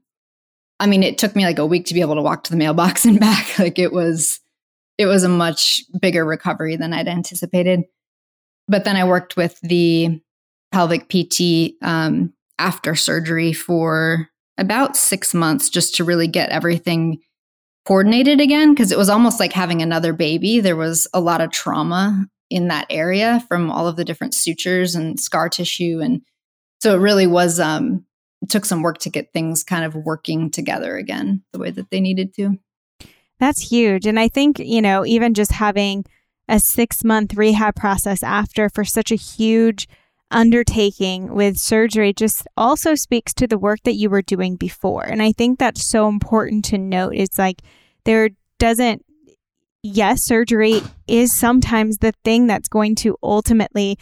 [0.80, 2.58] I mean, it took me like a week to be able to walk to the
[2.58, 3.60] mailbox and back.
[3.60, 4.40] Like it was,
[4.98, 7.86] it was a much bigger recovery than I'd anticipated.
[8.70, 10.22] But then I worked with the
[10.72, 17.20] pelvic PT um, after surgery for about six months just to really get everything
[17.86, 20.60] coordinated again because it was almost like having another baby.
[20.60, 24.96] There was a lot of trauma in that area from all of the different sutures
[24.96, 26.00] and scar tissue.
[26.02, 26.22] And
[26.82, 28.06] so it really was, um,
[28.42, 31.90] it took some work to get things kind of working together again the way that
[31.90, 32.60] they needed to.
[33.40, 34.06] That's huge.
[34.06, 36.06] And I think, you know, even just having
[36.50, 39.88] a six month rehab process after for such a huge
[40.32, 45.04] undertaking with surgery just also speaks to the work that you were doing before.
[45.04, 47.14] And I think that's so important to note.
[47.16, 47.62] It's like
[48.04, 49.06] there doesn't,
[49.84, 53.98] yes, surgery is sometimes the thing that's going to ultimately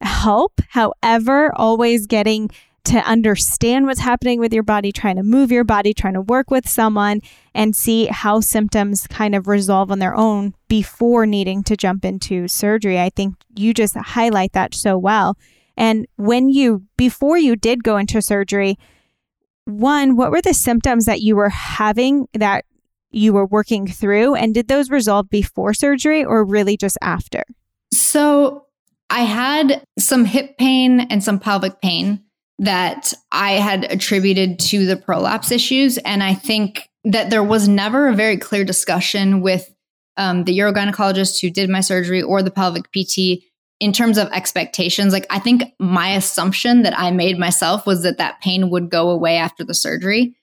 [0.00, 0.60] help.
[0.70, 2.50] However, always getting
[2.84, 6.50] to understand what's happening with your body, trying to move your body, trying to work
[6.50, 7.20] with someone
[7.54, 12.46] and see how symptoms kind of resolve on their own before needing to jump into
[12.46, 12.98] surgery.
[13.00, 15.36] I think you just highlight that so well.
[15.76, 18.78] And when you, before you did go into surgery,
[19.64, 22.64] one, what were the symptoms that you were having that
[23.10, 24.36] you were working through?
[24.36, 27.42] And did those resolve before surgery or really just after?
[27.92, 28.66] So
[29.10, 32.22] I had some hip pain and some pelvic pain
[32.60, 35.98] that I had attributed to the prolapse issues.
[35.98, 39.68] And I think that there was never a very clear discussion with
[40.16, 43.42] um, the urogynecologist who did my surgery or the pelvic PT
[43.80, 48.18] in terms of expectations, like I think my assumption that I made myself was that
[48.18, 50.36] that pain would go away after the surgery.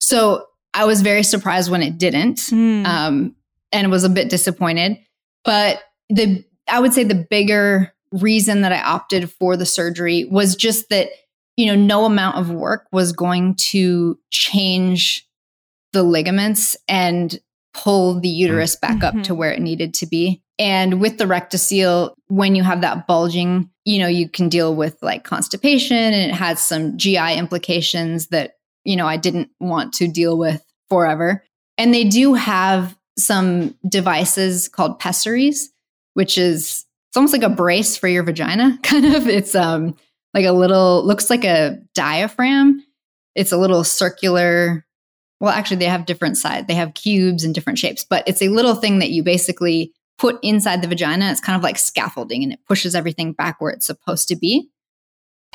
[0.00, 2.84] So I was very surprised when it didn't, mm.
[2.84, 3.34] um,
[3.72, 4.98] and was a bit disappointed.
[5.44, 10.54] But the I would say the bigger reason that I opted for the surgery was
[10.54, 11.08] just that
[11.56, 15.26] you know no amount of work was going to change
[15.92, 17.38] the ligaments and
[17.74, 19.04] pull the uterus back mm-hmm.
[19.04, 19.36] up to mm-hmm.
[19.36, 20.40] where it needed to be.
[20.58, 24.96] And with the rectocele, when you have that bulging, you know, you can deal with
[25.02, 28.52] like constipation and it has some GI implications that,
[28.84, 31.44] you know, I didn't want to deal with forever.
[31.76, 35.70] And they do have some devices called pessaries,
[36.14, 39.26] which is it's almost like a brace for your vagina, kind of.
[39.28, 39.96] It's um
[40.32, 42.84] like a little looks like a diaphragm.
[43.34, 44.86] It's a little circular
[45.40, 46.66] well actually they have different sides.
[46.66, 50.38] They have cubes and different shapes, but it's a little thing that you basically put
[50.42, 51.30] inside the vagina.
[51.30, 54.68] It's kind of like scaffolding and it pushes everything back where it's supposed to be.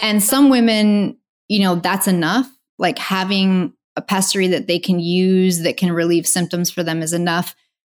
[0.01, 2.49] And some women, you know, that's enough.
[2.77, 7.13] Like having a pessary that they can use that can relieve symptoms for them is
[7.13, 7.55] enough.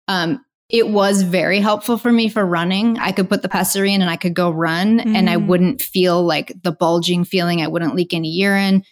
[0.07, 2.97] Um, it was very helpful for me for running.
[2.99, 5.15] I could put the pessary in and I could go run mm.
[5.15, 5.47] and I mm.
[5.47, 7.61] wouldn't feel like the bulging feeling.
[7.61, 8.83] I wouldn't leak any urine.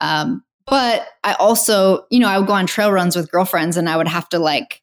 [0.00, 3.88] Um, but I also, you know, I would go on trail runs with girlfriends and
[3.88, 4.82] I would have to like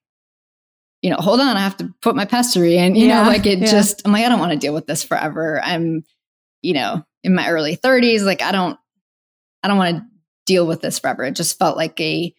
[1.02, 3.46] you know, hold on, I have to put my pessary in, you yeah, know, like
[3.46, 3.68] it yeah.
[3.68, 5.62] just, I'm like, I don't want to deal with this forever.
[5.64, 6.04] I'm,
[6.62, 8.78] you know, in my early 30s, like I don't,
[9.64, 10.06] I don't want to
[10.46, 11.24] deal with this forever.
[11.24, 12.34] It just felt like a,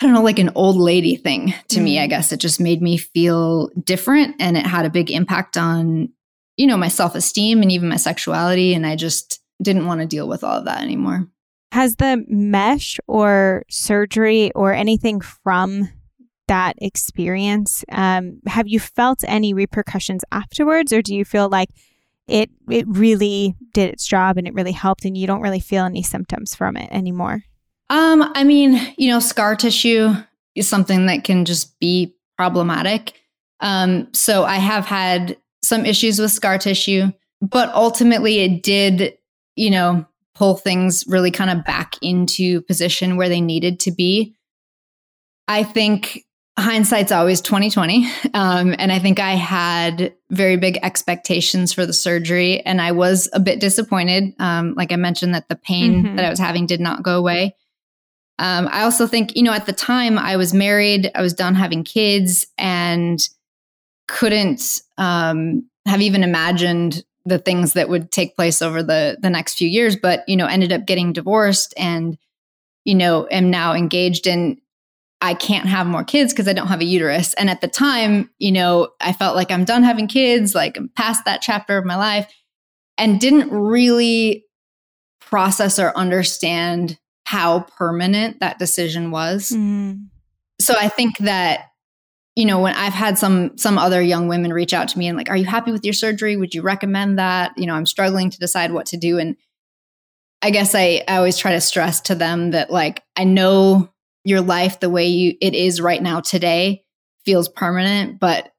[0.00, 1.82] I don't know, like an old lady thing to mm.
[1.82, 2.10] me, I mm.
[2.10, 2.32] guess.
[2.32, 6.10] It just made me feel different and it had a big impact on,
[6.56, 8.74] you know, my self esteem and even my sexuality.
[8.74, 11.28] And I just didn't want to deal with all of that anymore.
[11.72, 15.88] Has the mesh or surgery or anything from
[16.50, 17.84] that experience.
[17.92, 21.68] Um, have you felt any repercussions afterwards, or do you feel like
[22.26, 25.84] it it really did its job and it really helped, and you don't really feel
[25.84, 27.44] any symptoms from it anymore?
[27.88, 30.12] Um, I mean, you know, scar tissue
[30.56, 33.14] is something that can just be problematic.
[33.60, 39.16] Um, so I have had some issues with scar tissue, but ultimately it did,
[39.54, 40.04] you know,
[40.40, 44.34] pull things really kind of back into position where they needed to be.
[45.46, 46.24] I think
[46.58, 52.60] hindsight's always 2020 um, and i think i had very big expectations for the surgery
[52.66, 56.16] and i was a bit disappointed um, like i mentioned that the pain mm-hmm.
[56.16, 57.56] that i was having did not go away
[58.38, 61.54] um, i also think you know at the time i was married i was done
[61.54, 63.26] having kids and
[64.06, 69.56] couldn't um, have even imagined the things that would take place over the the next
[69.56, 72.18] few years but you know ended up getting divorced and
[72.84, 74.60] you know am now engaged in
[75.22, 77.34] I can't have more kids because I don't have a uterus.
[77.34, 80.88] And at the time, you know, I felt like I'm done having kids, like I'm
[80.96, 82.32] past that chapter of my life,
[82.96, 84.46] and didn't really
[85.20, 89.50] process or understand how permanent that decision was.
[89.50, 90.06] Mm.
[90.60, 91.69] So I think that
[92.36, 95.18] you know, when I've had some some other young women reach out to me and
[95.18, 96.36] like, "Are you happy with your surgery?
[96.36, 99.36] Would you recommend that?" You know, I'm struggling to decide what to do and
[100.42, 103.90] I guess I, I always try to stress to them that like I know
[104.24, 106.84] your life the way you it is right now today
[107.24, 108.52] feels permanent, but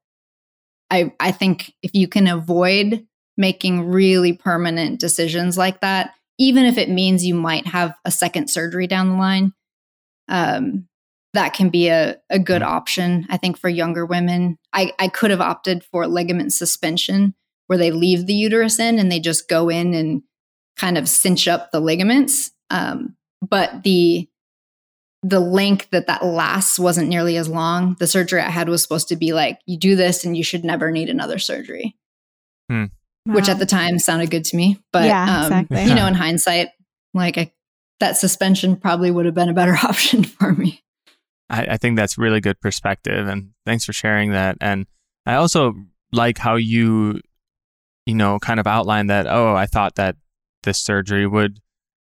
[0.90, 3.06] I I think if you can avoid
[3.38, 8.50] making really permanent decisions like that, even if it means you might have a second
[8.50, 9.54] surgery down the line,
[10.28, 10.88] um,
[11.34, 14.58] that can be a, a good option, I think, for younger women.
[14.74, 17.36] I, I could have opted for ligament suspension
[17.68, 20.24] where they leave the uterus in and they just go in and
[20.78, 22.52] kind of cinch up the ligaments.
[22.70, 24.28] Um, but the
[25.24, 27.96] the length that that lasts wasn't nearly as long.
[28.00, 30.66] The surgery I had was supposed to be like, you do this and you should
[30.66, 31.96] never need another surgery,
[32.70, 32.86] hmm.
[33.28, 33.36] wow.
[33.36, 34.80] which at the time sounded good to me.
[34.92, 35.84] But, yeah, um, exactly.
[35.84, 36.70] you know, in hindsight,
[37.14, 37.54] like I,
[38.00, 40.84] that suspension probably would have been a better option for me.
[41.52, 43.28] I, I think that's really good perspective.
[43.28, 44.58] And thanks for sharing that.
[44.62, 44.88] And
[45.26, 45.76] I also
[46.12, 47.20] like how you,
[48.06, 50.16] you know, kind of outline that, oh, I thought that
[50.64, 51.60] this surgery would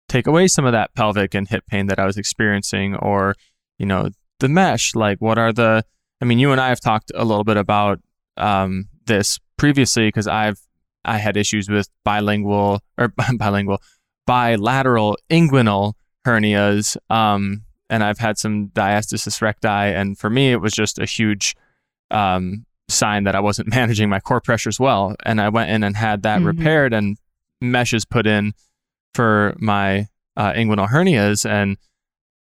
[0.10, 3.36] take away some of that pelvic and hip pain that I was experiencing, or,
[3.78, 4.96] you know, the mesh.
[4.96, 5.86] Like, what are the,
[6.22, 8.00] I mean, you and I have talked a little bit about
[8.38, 10.60] um, this previously because I've,
[11.04, 13.82] I had issues with bilingual or bilingual,
[14.26, 15.94] bilateral inguinal
[16.26, 16.98] hernias.
[17.12, 19.68] Um, and I've had some diastasis recti.
[19.68, 21.56] And for me, it was just a huge
[22.12, 25.16] um, sign that I wasn't managing my core pressures well.
[25.26, 26.48] And I went in and had that mm-hmm.
[26.48, 27.18] repaired and
[27.62, 28.54] meshes put in
[29.14, 30.08] for my
[30.38, 31.78] uh, inguinal hernias, and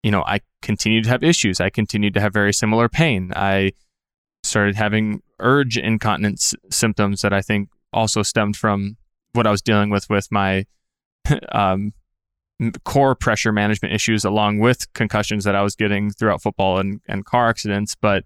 [0.02, 1.60] you know I continued to have issues.
[1.60, 3.32] I continued to have very similar pain.
[3.34, 3.72] I
[4.42, 8.96] started having urge incontinence symptoms that I think also stemmed from
[9.32, 10.66] what I was dealing with with my
[11.52, 11.92] um,
[12.84, 17.24] core pressure management issues, along with concussions that I was getting throughout football and, and
[17.24, 17.94] car accidents.
[17.94, 18.24] But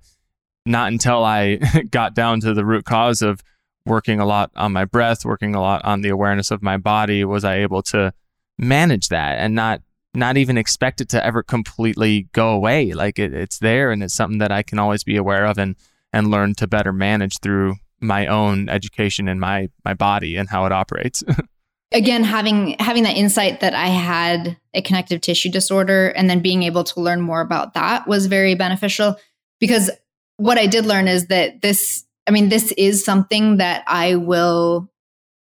[0.67, 1.57] not until I
[1.91, 3.43] got down to the root cause of
[3.87, 7.25] working a lot on my breath, working a lot on the awareness of my body,
[7.25, 8.13] was I able to
[8.59, 9.81] manage that and not
[10.15, 12.93] not even expect it to ever completely go away.
[12.93, 15.77] Like it, it's there and it's something that I can always be aware of and
[16.13, 20.67] and learn to better manage through my own education and my my body and how
[20.67, 21.23] it operates.
[21.91, 26.63] Again, having having that insight that I had a connective tissue disorder and then being
[26.63, 29.17] able to learn more about that was very beneficial
[29.59, 29.91] because
[30.37, 34.91] what I did learn is that this I mean, this is something that I will,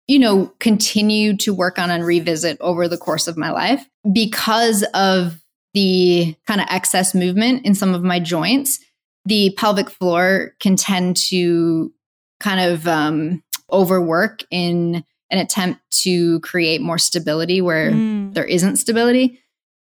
[0.07, 4.85] you know, continue to work on and revisit over the course of my life because
[4.95, 5.43] of
[5.75, 8.79] the kind of excess movement in some of my joints.
[9.25, 11.93] The pelvic floor can tend to
[12.39, 13.43] kind of um,
[13.73, 18.33] overwork in an attempt to create more stability where mm.
[18.35, 19.41] there isn't stability.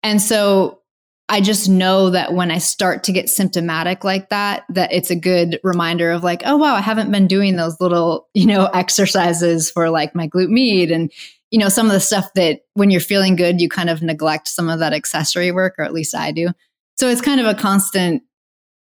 [0.03, 0.81] And so
[1.29, 5.17] I just know that when I start to get symptomatic like that, that it's a
[5.17, 9.71] good reminder of like, oh wow, I haven't been doing those little, you know, exercises
[9.71, 11.11] for like my glute med and
[11.51, 14.49] you know, some of the stuff that when you're feeling good, you kind of neglect
[14.49, 16.49] some of that accessory work, or at least I do.
[16.97, 18.23] So it's kind of a constant,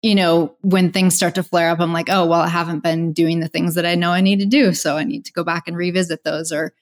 [0.03, 3.13] you know, when things start to flare up, I'm like, oh, well, I haven't been
[3.13, 4.73] doing the things that I know I need to do.
[4.73, 6.53] So I need to go back and revisit those.
[6.53, 6.73] Or,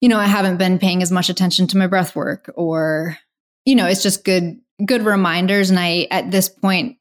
[0.00, 3.18] you know, I haven't been paying as much attention to my breath work or
[3.64, 5.70] you know, it's just good good reminders.
[5.70, 6.96] And I at this point,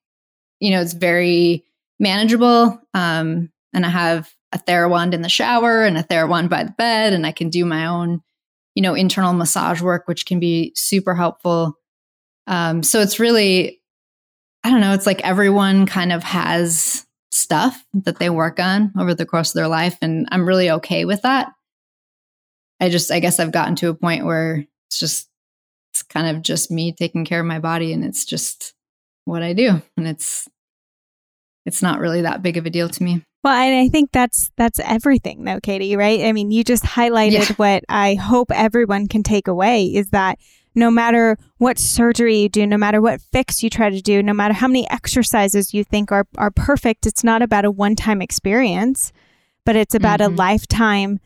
[0.59, 1.65] you know, it's very
[1.99, 2.79] manageable.
[2.93, 7.13] Um, and I have a TheraWand in the shower and a TheraWand by the bed,
[7.13, 8.21] and I can do my own,
[8.75, 11.77] you know, internal massage work, which can be super helpful.
[12.47, 13.78] Um, so it's really,
[14.63, 19.13] I don't know, it's like everyone kind of has stuff that they work on over
[19.13, 21.51] the course of their life, and I'm really okay with that.
[22.81, 25.29] I just, I guess I've gotten to a point where it's just
[25.93, 28.73] it's kind of just me taking care of my body and it's just
[29.25, 29.81] what I do.
[29.97, 30.47] And it's
[31.65, 33.23] it's not really that big of a deal to me.
[33.43, 36.21] Well, and I think that's that's everything though, Katie, right?
[36.21, 37.55] I mean, you just highlighted yeah.
[37.55, 40.39] what I hope everyone can take away is that
[40.75, 44.33] no matter what surgery you do, no matter what fix you try to do, no
[44.33, 49.11] matter how many exercises you think are are perfect, it's not about a one-time experience,
[49.65, 50.33] but it's about mm-hmm.
[50.33, 51.19] a lifetime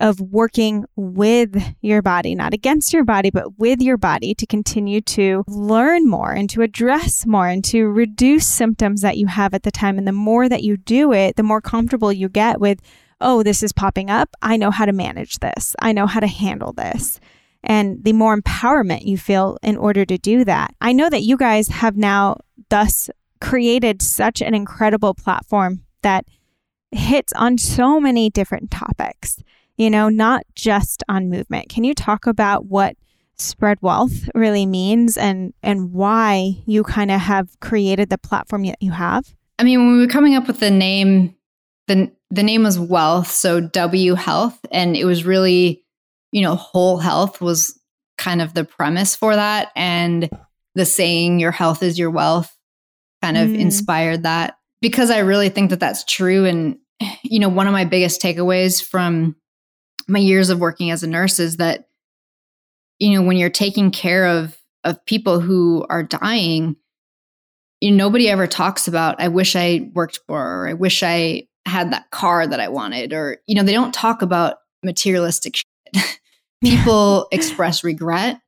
[0.00, 5.00] of working with your body, not against your body, but with your body to continue
[5.02, 9.62] to learn more and to address more and to reduce symptoms that you have at
[9.62, 9.98] the time.
[9.98, 12.80] And the more that you do it, the more comfortable you get with,
[13.20, 14.30] oh, this is popping up.
[14.40, 17.20] I know how to manage this, I know how to handle this.
[17.62, 20.74] And the more empowerment you feel in order to do that.
[20.80, 22.38] I know that you guys have now
[22.70, 26.24] thus created such an incredible platform that
[26.90, 29.42] hits on so many different topics
[29.80, 31.70] you know, not just on movement.
[31.70, 32.96] Can you talk about what
[33.36, 38.82] Spread Whealth really means and and why you kind of have created the platform that
[38.82, 39.34] you have?
[39.58, 41.34] I mean, when we were coming up with the name,
[41.86, 45.82] the the name was Whealth, so W Health, and it was really,
[46.32, 47.78] you know, whole health was
[48.18, 50.28] kind of the premise for that, and
[50.74, 52.56] the saying "your health is your wealth"
[53.22, 53.58] kind of mm.
[53.58, 56.44] inspired that because I really think that that's true.
[56.44, 56.78] And
[57.22, 59.36] you know, one of my biggest takeaways from
[60.10, 61.88] my years of working as a nurse is that
[62.98, 66.76] you know when you're taking care of of people who are dying
[67.80, 71.46] you know, nobody ever talks about i wish i worked more or i wish i
[71.66, 75.56] had that car that i wanted or you know they don't talk about materialistic
[75.94, 76.19] shit
[76.64, 78.40] people express regret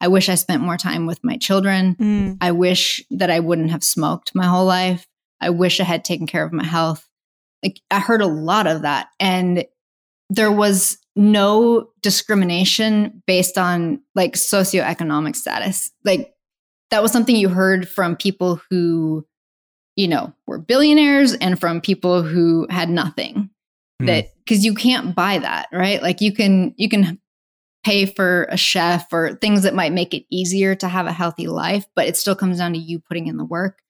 [0.00, 2.36] i wish i spent more time with my children mm.
[2.40, 5.06] i wish that i wouldn't have smoked my whole life
[5.40, 7.08] i wish i had taken care of my health
[7.62, 9.64] like i heard a lot of that and
[10.30, 15.90] there was no discrimination based on like socioeconomic status.
[16.04, 16.32] Like
[16.90, 19.26] that was something you heard from people who,
[19.96, 23.50] you know, were billionaires and from people who had nothing.
[24.00, 24.06] Mm.
[24.06, 26.00] That because you can't buy that, right?
[26.00, 27.20] Like you can you can
[27.88, 31.46] pay for a chef or things that might make it easier to have a healthy
[31.46, 33.80] life, but it still comes down to you putting in the work.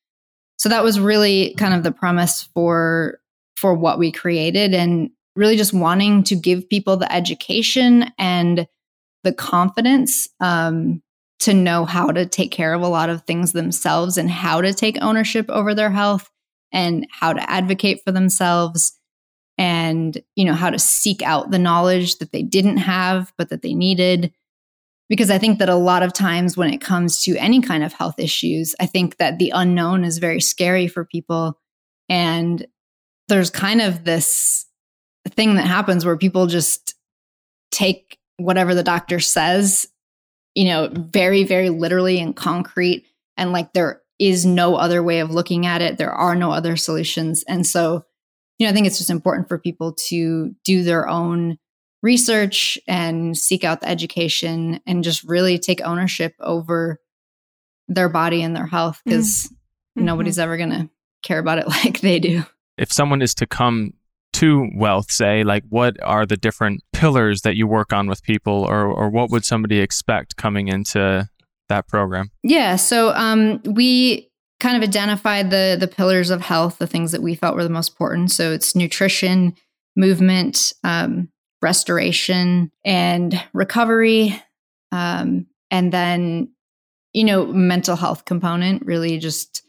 [0.57, 3.19] So that was really kind of the premise for
[3.57, 8.69] for what we created and really just wanting to give people the education and
[9.25, 11.03] the confidence um,
[11.41, 14.73] to know how to take care of a lot of things themselves and how to
[14.73, 16.31] take ownership over their health
[16.71, 18.97] and how to advocate for themselves
[19.59, 23.63] and you know how to seek out the knowledge that they didn't have but that
[23.63, 24.33] they needed
[25.09, 27.93] because i think that a lot of times when it comes to any kind of
[27.93, 31.59] health issues i think that the unknown is very scary for people
[32.09, 32.67] and
[33.29, 34.67] there's kind of this
[35.29, 36.95] thing that happens where people just
[37.71, 39.89] take whatever the doctor says,
[40.55, 43.07] you know, very, very literally and concrete.
[43.37, 45.99] And like there is no other way of looking at it.
[45.99, 47.45] There are no other solutions.
[47.47, 48.05] And so,
[48.59, 51.59] you know, I think it's just important for people to do their own
[52.03, 57.01] research and seek out the education and just really take ownership over
[57.89, 59.51] their body and their health because
[59.97, 60.05] mm-hmm.
[60.05, 60.91] nobody's ever going to
[61.23, 62.45] care about it like they do.
[62.77, 63.95] If someone is to come
[64.35, 68.65] to Whealth say like what are the different pillars that you work on with people
[68.69, 71.29] or or what would somebody expect coming into
[71.71, 74.28] that program yeah so um, we
[74.61, 77.71] kind of identified the the pillars of health the things that we felt were the
[77.71, 79.55] most important so it's nutrition
[79.97, 81.29] movement um,
[81.63, 84.41] restoration and recovery
[84.93, 86.51] um, and then
[87.13, 89.63] you know mental health component really just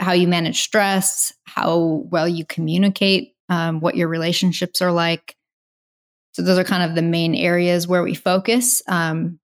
[0.00, 5.36] how you manage stress how well you communicate um, what your relationships are like.
[6.32, 8.82] So those are kind of the main areas where we focus.
[8.88, 9.38] Um,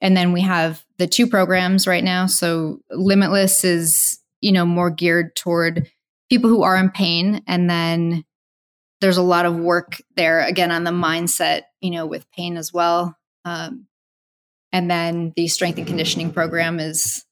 [0.00, 2.26] and then we have the two programs right now.
[2.26, 5.90] So Limitless is, you know, more geared toward
[6.28, 7.42] people who are in pain.
[7.46, 8.22] And then
[9.00, 12.70] there's a lot of work there again on the mindset, you know, with pain as
[12.70, 13.16] well.
[13.46, 13.86] Um,
[14.72, 17.24] and then the strength and conditioning program is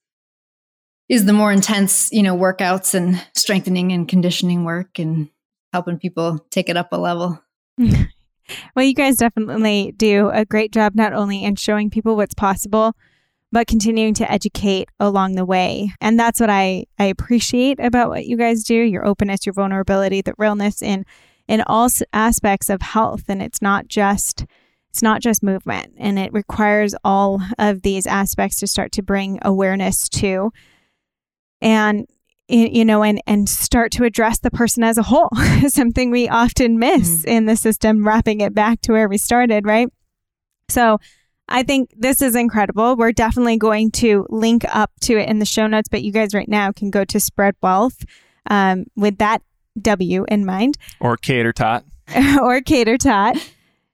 [1.07, 5.29] is the more intense, you know, workouts and strengthening and conditioning work and
[5.73, 7.39] helping people take it up a level.
[7.77, 12.95] well, you guys definitely do a great job not only in showing people what's possible,
[13.51, 15.91] but continuing to educate along the way.
[16.01, 20.21] And that's what I, I appreciate about what you guys do your openness, your vulnerability,
[20.21, 21.05] the realness in
[21.47, 23.23] in all aspects of health.
[23.27, 24.45] And it's not just
[24.91, 29.39] it's not just movement and it requires all of these aspects to start to bring
[29.43, 30.51] awareness to.
[31.61, 32.07] And
[32.47, 35.29] you know, and and start to address the person as a whole,
[35.67, 39.65] something we often miss mm in the system, wrapping it back to where we started,
[39.65, 39.87] right?
[40.69, 40.99] So
[41.49, 42.95] I think this is incredible.
[42.95, 46.33] We're definitely going to link up to it in the show notes, but you guys
[46.33, 48.05] right now can go to Spread Whealth
[48.49, 49.41] um, with that
[49.81, 51.85] W in mind, or Cater Tot,
[52.41, 53.37] or Cater Tot,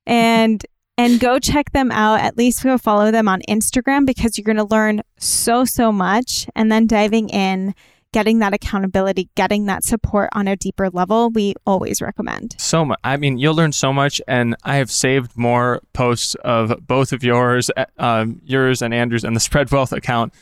[0.06, 0.66] and
[0.98, 2.20] and go check them out.
[2.20, 6.48] At least go follow them on Instagram because you're going to learn so so much,
[6.56, 7.74] and then diving in
[8.16, 12.56] getting that accountability, getting that support on a deeper level, we always recommend.
[12.58, 12.98] So much.
[13.04, 17.26] I mean, you'll learn so much, and I have saved more posts of both of
[17.26, 20.34] yours, uh, um, yours and Andrew's, and the Spread Whealth account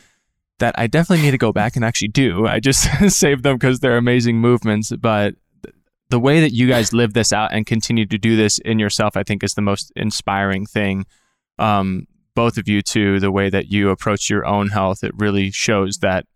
[0.60, 2.46] that I definitely need to go back and actually do.
[2.46, 5.34] I just saved them because they're amazing movements, but
[6.12, 9.18] the way that you guys live this out and continue to do this in yourself,
[9.18, 11.08] I think, is the most inspiring thing.
[11.58, 12.06] Um,
[12.36, 15.98] both of you, too, the way that you approach your own health, it really shows
[15.98, 16.28] that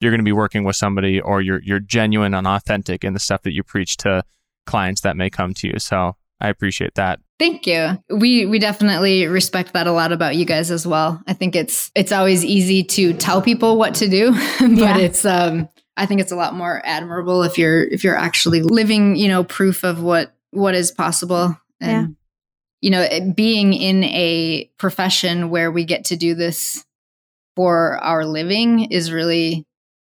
[0.00, 3.20] you're going to be working with somebody or you're you're genuine and authentic in the
[3.20, 4.22] stuff that you preach to
[4.66, 5.78] clients that may come to you.
[5.78, 7.20] So I appreciate that.
[7.38, 8.02] Thank you.
[8.10, 11.22] We we definitely respect that a lot about you guys as well.
[11.26, 14.98] I think it's it's always easy to tell people what to do, but yeah.
[14.98, 19.16] it's um I think it's a lot more admirable if you're if you're actually living,
[19.16, 22.14] you know, proof of what what is possible and yeah.
[22.80, 26.84] you know, being in a profession where we get to do this
[27.54, 29.66] for our living is really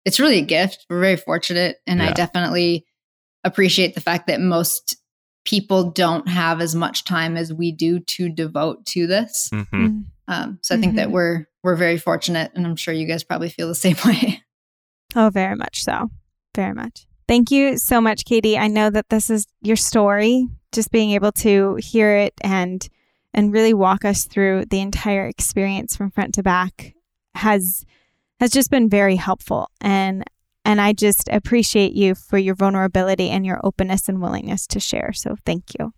[0.04, 0.86] it's really a gift.
[0.88, 2.08] We're very fortunate and yeah.
[2.08, 2.86] I definitely
[3.44, 4.96] appreciate the fact that most
[5.44, 9.50] people don't have as much time as we do to devote to this.
[9.52, 9.86] Mm-hmm.
[9.86, 10.04] Mm.
[10.28, 10.96] Um, so I think mm-hmm.
[10.96, 14.42] that we're we're very fortunate, and I'm sure you guys probably feel the same way.
[15.16, 16.10] Oh, very much so.
[16.54, 17.06] Very much.
[17.28, 18.58] Thank you so much, Katie.
[18.58, 20.48] I know that this is your story.
[20.72, 22.86] Just being able to hear it and
[23.34, 26.94] and really walk us through the entire experience from front to back
[27.34, 27.84] has
[28.40, 29.70] has just been very helpful.
[29.80, 30.24] And
[30.64, 35.12] and I just appreciate you for your vulnerability and your openness and willingness to share.
[35.14, 35.92] So thank you.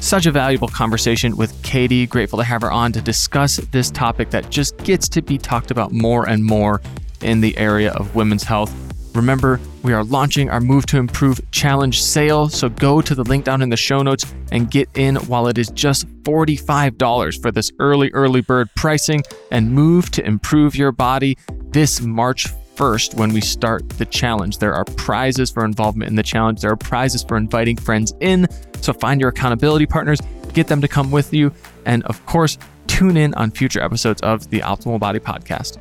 [0.00, 2.06] Such a valuable conversation with Katie.
[2.06, 5.70] Grateful to have her on to discuss this topic that just gets to be talked
[5.70, 6.80] about more and more
[7.20, 8.74] in the area of women's health.
[9.14, 13.44] Remember, we are launching our Move to Improve Challenge sale, so go to the link
[13.44, 17.70] down in the show notes and get in while it is just $45 for this
[17.78, 21.36] early, early bird pricing and move to improve your body
[21.72, 22.46] this March
[22.76, 24.58] 1st when we start the challenge.
[24.58, 28.48] There are prizes for involvement in the challenge, there are prizes for inviting friends in.
[28.80, 30.20] So find your accountability partners,
[30.54, 31.52] get them to come with you,
[31.84, 32.56] and of course,
[32.86, 35.78] tune in on future episodes of the Optimal Body Podcast.